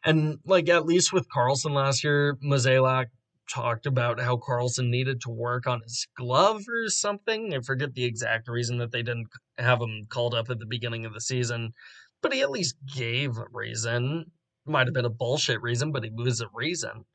And 0.04 0.40
like 0.46 0.70
at 0.70 0.86
least 0.86 1.14
with 1.14 1.30
Carlson 1.30 1.74
last 1.74 2.04
year, 2.04 2.38
Mozeliak 2.44 3.06
talked 3.50 3.86
about 3.86 4.20
how 4.20 4.38
Carlson 4.38 4.90
needed 4.90 5.22
to 5.22 5.30
work 5.30 5.68
on 5.68 5.82
his 5.82 6.08
glove 6.18 6.62
or 6.68 6.90
something. 6.90 7.54
I 7.54 7.60
forget 7.60 7.94
the 7.94 8.06
exact 8.06 8.48
reason 8.48 8.78
that 8.80 8.92
they 8.92 9.04
didn't 9.04 9.28
have 9.58 9.82
him 9.82 10.08
called 10.10 10.34
up 10.34 10.50
at 10.50 10.60
the 10.60 10.66
beginning 10.66 11.06
of 11.06 11.14
the 11.14 11.22
season, 11.22 11.74
but 12.22 12.34
he 12.34 12.42
at 12.42 12.52
least 12.52 12.76
gave 12.94 13.38
a 13.38 13.46
reason. 13.52 14.26
Might 14.66 14.88
have 14.88 14.94
been 14.94 15.06
a 15.06 15.10
bullshit 15.10 15.62
reason, 15.62 15.92
but 15.92 16.04
he 16.04 16.10
was 16.10 16.42
a 16.42 16.48
reason. 16.54 17.06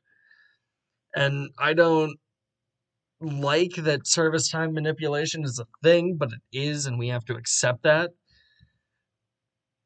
And 1.15 1.49
I 1.57 1.73
don't 1.73 2.17
like 3.19 3.73
that 3.75 4.07
service 4.07 4.49
time 4.49 4.73
manipulation 4.73 5.43
is 5.43 5.59
a 5.59 5.65
thing, 5.83 6.15
but 6.17 6.29
it 6.31 6.57
is, 6.57 6.85
and 6.85 6.97
we 6.97 7.09
have 7.09 7.25
to 7.25 7.35
accept 7.35 7.83
that. 7.83 8.11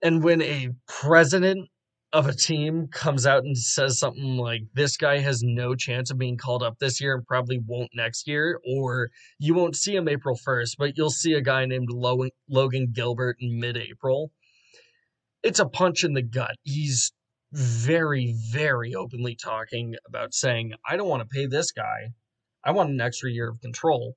And 0.04 0.24
when 0.24 0.42
a 0.42 0.70
president 0.88 1.70
of 2.12 2.28
a 2.28 2.34
team 2.34 2.88
comes 2.92 3.26
out 3.26 3.44
and 3.44 3.58
says 3.58 3.98
something 3.98 4.38
like, 4.38 4.62
this 4.74 4.98
guy 4.98 5.20
has 5.20 5.42
no 5.42 5.74
chance 5.74 6.12
of 6.12 6.18
being 6.18 6.38
called 6.38 6.62
up 6.62 6.78
this 6.78 7.02
year 7.02 7.16
and 7.16 7.26
probably 7.26 7.60
won't 7.66 7.89
next 7.96 8.28
year, 8.28 8.60
or 8.68 9.10
you 9.39 9.56
won't 9.56 9.76
see 9.76 9.96
him 9.96 10.08
April 10.08 10.38
1st, 10.38 10.76
but 10.78 10.98
you'll 10.98 11.10
see 11.10 11.34
a 11.34 11.42
guy 11.42 11.66
named 11.66 11.89
Logan 11.89 12.92
Gilbert 12.94 13.38
in 13.39 13.60
mid 13.60 13.78
April, 13.78 14.32
it's 15.42 15.60
a 15.60 15.66
punch 15.66 16.04
in 16.04 16.13
the 16.13 16.22
gut. 16.22 16.56
He's 16.62 17.13
very, 17.52 18.36
very 18.52 18.94
openly 18.94 19.36
talking 19.36 19.96
about 20.08 20.34
saying, 20.34 20.74
I 20.88 20.98
don't 20.98 21.10
want 21.10 21.22
to 21.24 21.34
pay 21.34 21.48
this 21.48 21.72
guy 21.72 22.13
I 22.66 22.72
want 22.72 22.92
an 22.92 23.02
extra 23.02 23.30
year 23.30 23.50
of 23.50 23.60
control. 23.60 24.16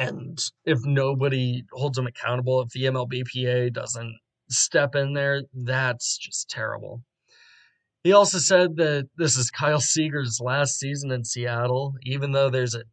And 0.00 0.42
if 0.64 0.78
nobody 0.82 1.64
holds 1.72 1.98
him 1.98 2.06
accountable, 2.06 2.62
if 2.62 2.70
the 2.70 2.84
MLBPA 2.84 3.70
doesn't 3.74 4.16
step 4.48 4.94
in 4.94 5.12
there, 5.12 5.42
that's 5.52 6.16
just 6.16 6.48
terrible. 6.48 7.02
He 8.02 8.14
also 8.14 8.38
said 8.38 8.76
that 8.76 9.10
this 9.18 9.36
is 9.36 9.50
Kyle 9.50 9.78
Seager's 9.78 10.40
last 10.42 10.78
season 10.78 11.10
in 11.10 11.22
Seattle, 11.22 11.96
even 12.04 12.32
though 12.32 12.48
there's 12.48 12.74
an 12.74 12.84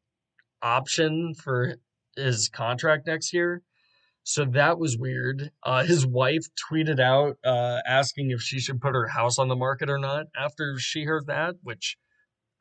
option 0.61 1.33
for 1.33 1.75
his 2.17 2.49
contract 2.49 3.07
next 3.07 3.33
year. 3.33 3.61
So 4.23 4.43
that 4.43 4.77
was 4.77 4.97
weird. 4.97 5.51
Uh, 5.63 5.85
his 5.85 6.05
wife 6.05 6.43
tweeted 6.69 6.99
out 6.99 7.37
uh, 7.45 7.79
asking 7.87 8.31
if 8.31 8.41
she 8.41 8.59
should 8.59 8.81
put 8.81 8.95
her 8.95 9.07
house 9.07 9.39
on 9.39 9.47
the 9.47 9.55
market 9.55 9.89
or 9.89 9.97
not 9.97 10.25
after 10.37 10.77
she 10.77 11.05
heard 11.05 11.27
that, 11.27 11.55
which 11.63 11.95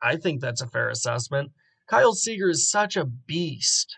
I 0.01 0.15
think 0.15 0.39
that's 0.39 0.61
a 0.61 0.67
fair 0.67 0.87
assessment. 0.87 1.51
Kyle 1.89 2.13
Seager 2.13 2.49
is 2.49 2.71
such 2.71 2.95
a 2.95 3.03
beast 3.03 3.97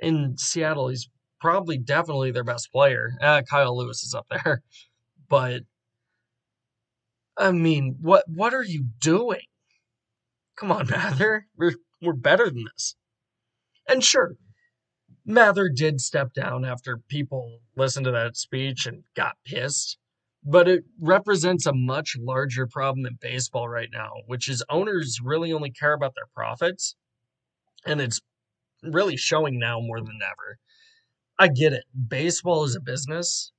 in 0.00 0.36
Seattle. 0.38 0.88
He's 0.88 1.08
probably 1.40 1.78
definitely 1.78 2.30
their 2.30 2.44
best 2.44 2.70
player. 2.72 3.12
Uh, 3.20 3.42
Kyle 3.48 3.76
Lewis 3.76 4.02
is 4.02 4.14
up 4.14 4.26
there, 4.30 4.62
but 5.28 5.62
I 7.36 7.52
mean, 7.52 7.96
what 8.00 8.24
what 8.28 8.54
are 8.54 8.64
you 8.64 8.86
doing? 9.00 9.46
Come 10.56 10.72
on, 10.72 10.86
Mather. 10.90 11.46
We're 11.56 11.74
we're 12.02 12.12
better 12.12 12.50
than 12.50 12.64
this. 12.74 12.96
And 13.88 14.04
sure, 14.04 14.34
Mather 15.24 15.68
did 15.68 16.00
step 16.00 16.32
down 16.34 16.64
after 16.64 16.98
people 17.08 17.60
listened 17.76 18.04
to 18.06 18.12
that 18.12 18.36
speech 18.36 18.86
and 18.86 19.04
got 19.14 19.36
pissed 19.46 19.98
but 20.44 20.68
it 20.68 20.84
represents 21.00 21.66
a 21.66 21.72
much 21.72 22.16
larger 22.18 22.66
problem 22.66 23.04
in 23.06 23.18
baseball 23.20 23.68
right 23.68 23.90
now, 23.92 24.12
which 24.26 24.48
is 24.48 24.64
owners 24.70 25.18
really 25.22 25.52
only 25.52 25.70
care 25.70 25.92
about 25.92 26.14
their 26.14 26.28
profits. 26.34 26.96
And 27.84 28.00
it's 28.00 28.20
really 28.82 29.16
showing 29.16 29.58
now 29.58 29.80
more 29.80 30.00
than 30.00 30.18
ever. 30.22 30.58
I 31.38 31.48
get 31.48 31.72
it. 31.72 31.84
Baseball 32.08 32.64
is 32.64 32.76
a 32.76 32.80
business, 32.80 33.52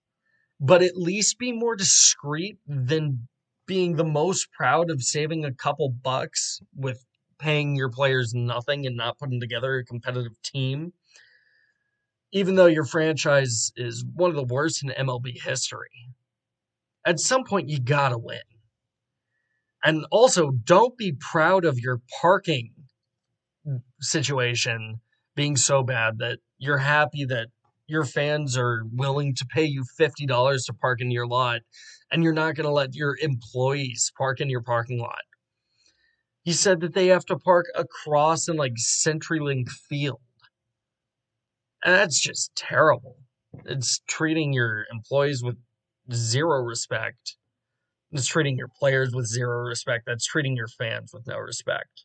but 0.60 0.82
at 0.82 0.98
least 0.98 1.40
be 1.40 1.52
more 1.52 1.76
discreet 1.76 2.58
than 2.68 3.28
being 3.66 3.96
the 3.96 4.04
most 4.04 4.52
proud 4.52 4.90
of 4.90 5.04
saving 5.04 5.46
a 5.46 5.54
couple 5.54 5.90
bucks 5.90 6.60
with 6.76 7.06
paying 7.38 7.76
your 7.76 7.90
players 7.90 8.34
nothing 8.34 8.86
and 8.86 8.98
not 8.98 9.18
putting 9.18 9.40
together 9.40 9.78
a 9.78 9.86
competitive 9.86 10.42
team. 10.44 10.94
Even 12.32 12.56
though 12.56 12.66
your 12.66 12.86
franchise 12.86 13.72
is 13.76 14.06
one 14.14 14.30
of 14.30 14.36
the 14.36 14.44
worst 14.44 14.84
in 14.84 14.90
MLB 14.90 15.42
history 15.42 16.10
at 17.06 17.20
some 17.20 17.44
point 17.44 17.70
you 17.70 17.80
gotta 17.80 18.18
win. 18.18 18.40
And 19.84 20.06
also, 20.12 20.52
don't 20.52 20.98
be 20.98 21.14
proud 21.14 21.64
of 21.66 21.80
your 21.80 22.02
parking 22.22 22.74
situation 24.02 25.00
being 25.40 25.56
so 25.56 25.82
bad 25.82 26.18
that 26.18 26.38
you're 26.58 26.80
happy 26.80 27.24
that 27.24 27.48
your 27.88 28.04
fans 28.04 28.58
are 28.58 28.84
willing 28.92 29.34
to 29.34 29.46
pay 29.46 29.64
you 29.64 29.86
$50 29.98 30.66
to 30.66 30.74
park 30.74 31.00
in 31.00 31.12
your 31.12 31.26
lot 31.26 31.62
and 32.12 32.26
you're 32.26 32.34
not 32.34 32.56
going 32.56 32.66
to 32.66 32.74
let 32.74 32.94
your 32.94 33.16
employees 33.22 34.12
park 34.18 34.42
in 34.42 34.50
your 34.50 34.62
parking 34.62 35.00
lot. 35.00 35.22
He 36.44 36.52
said 36.52 36.82
that 36.82 36.94
they 36.94 37.08
have 37.08 37.24
to 37.28 37.38
park 37.38 37.68
across 37.74 38.50
in 38.50 38.58
like 38.58 38.74
CenturyLink 38.74 39.70
Field. 39.70 40.20
And 41.86 41.96
that's 41.96 42.20
just 42.20 42.54
terrible. 42.58 43.16
It's 43.64 44.02
treating 44.10 44.52
your 44.52 44.88
employees 44.92 45.42
with 45.42 45.56
zero 46.12 46.62
respect. 46.64 47.38
It's 48.12 48.28
treating 48.28 48.58
your 48.58 48.70
players 48.78 49.14
with 49.16 49.26
zero 49.26 49.60
respect. 49.60 50.04
That's 50.06 50.26
treating 50.26 50.58
your 50.58 50.68
fans 50.68 51.12
with 51.14 51.26
no 51.28 51.38
respect. 51.38 52.04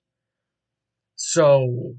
So 1.17 1.97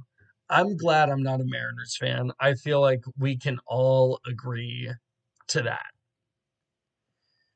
I'm 0.50 0.78
glad 0.78 1.10
I'm 1.10 1.24
not 1.24 1.42
a 1.42 1.46
Mariners 1.46 1.98
fan. 1.98 2.32
I 2.40 2.54
feel 2.54 2.82
like 2.82 3.02
we 3.18 3.38
can 3.38 3.60
all 3.66 4.20
agree 4.28 4.92
to 5.48 5.62
that. 5.64 5.86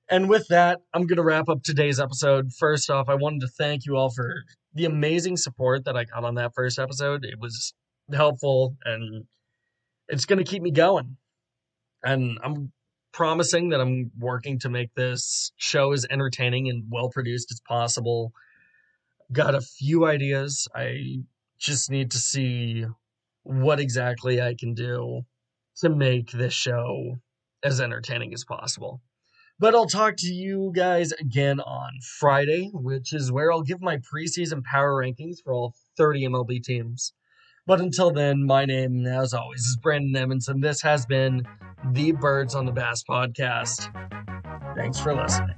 And 0.09 0.27
with 0.27 0.47
that, 0.47 0.79
I'm 0.93 1.05
going 1.05 1.17
to 1.17 1.23
wrap 1.23 1.49
up 1.49 1.61
today's 1.61 1.99
episode. 1.99 2.51
First 2.53 2.89
off, 2.89 3.09
I 3.09 3.15
wanted 3.15 3.41
to 3.41 3.47
thank 3.47 3.85
you 3.85 3.95
all 3.95 4.09
for 4.09 4.43
the 4.73 4.85
amazing 4.85 5.37
support 5.37 5.85
that 5.85 5.95
I 5.95 6.05
got 6.05 6.23
on 6.23 6.35
that 6.35 6.53
first 6.55 6.79
episode. 6.79 7.25
It 7.25 7.39
was 7.39 7.73
helpful 8.11 8.75
and 8.85 9.25
it's 10.07 10.25
going 10.25 10.43
to 10.43 10.49
keep 10.49 10.63
me 10.63 10.71
going. 10.71 11.17
And 12.03 12.39
I'm 12.43 12.71
promising 13.11 13.69
that 13.69 13.81
I'm 13.81 14.11
working 14.17 14.59
to 14.59 14.69
make 14.69 14.93
this 14.95 15.51
show 15.57 15.91
as 15.91 16.07
entertaining 16.09 16.69
and 16.69 16.85
well 16.89 17.09
produced 17.09 17.51
as 17.51 17.59
possible. 17.59 18.31
Got 19.31 19.53
a 19.53 19.61
few 19.61 20.07
ideas. 20.07 20.67
I 20.73 21.19
just 21.59 21.91
need 21.91 22.11
to 22.11 22.17
see 22.17 22.85
what 23.43 23.79
exactly 23.79 24.41
I 24.41 24.55
can 24.57 24.73
do 24.73 25.23
to 25.81 25.89
make 25.89 26.31
this 26.31 26.53
show 26.53 27.19
as 27.63 27.81
entertaining 27.81 28.33
as 28.33 28.43
possible. 28.45 29.01
But 29.59 29.75
I'll 29.75 29.87
talk 29.87 30.15
to 30.17 30.27
you 30.27 30.71
guys 30.73 31.11
again 31.11 31.59
on 31.59 31.91
Friday, 32.19 32.69
which 32.73 33.11
is 33.11 33.29
where 33.29 33.51
I'll 33.51 33.61
give 33.61 33.81
my 33.81 33.97
preseason 33.97 34.63
power 34.63 35.03
rankings 35.03 35.37
for 35.43 35.51
all 35.51 35.75
30 35.97 36.27
MLB 36.27 36.63
teams. 36.63 37.13
But 37.67 37.81
until 37.81 38.11
then, 38.11 38.45
my 38.45 38.63
name, 38.65 39.05
as 39.05 39.33
always, 39.33 39.61
is 39.61 39.77
Brandon 39.81 40.15
Emmons, 40.15 40.47
and 40.47 40.63
this 40.63 40.81
has 40.81 41.05
been 41.05 41.45
the 41.91 42.13
Birds 42.13 42.55
on 42.55 42.65
the 42.65 42.71
Bat 42.71 43.03
podcast. 43.07 43.93
Thanks 44.75 44.97
for 44.97 45.13
listening. 45.13 45.55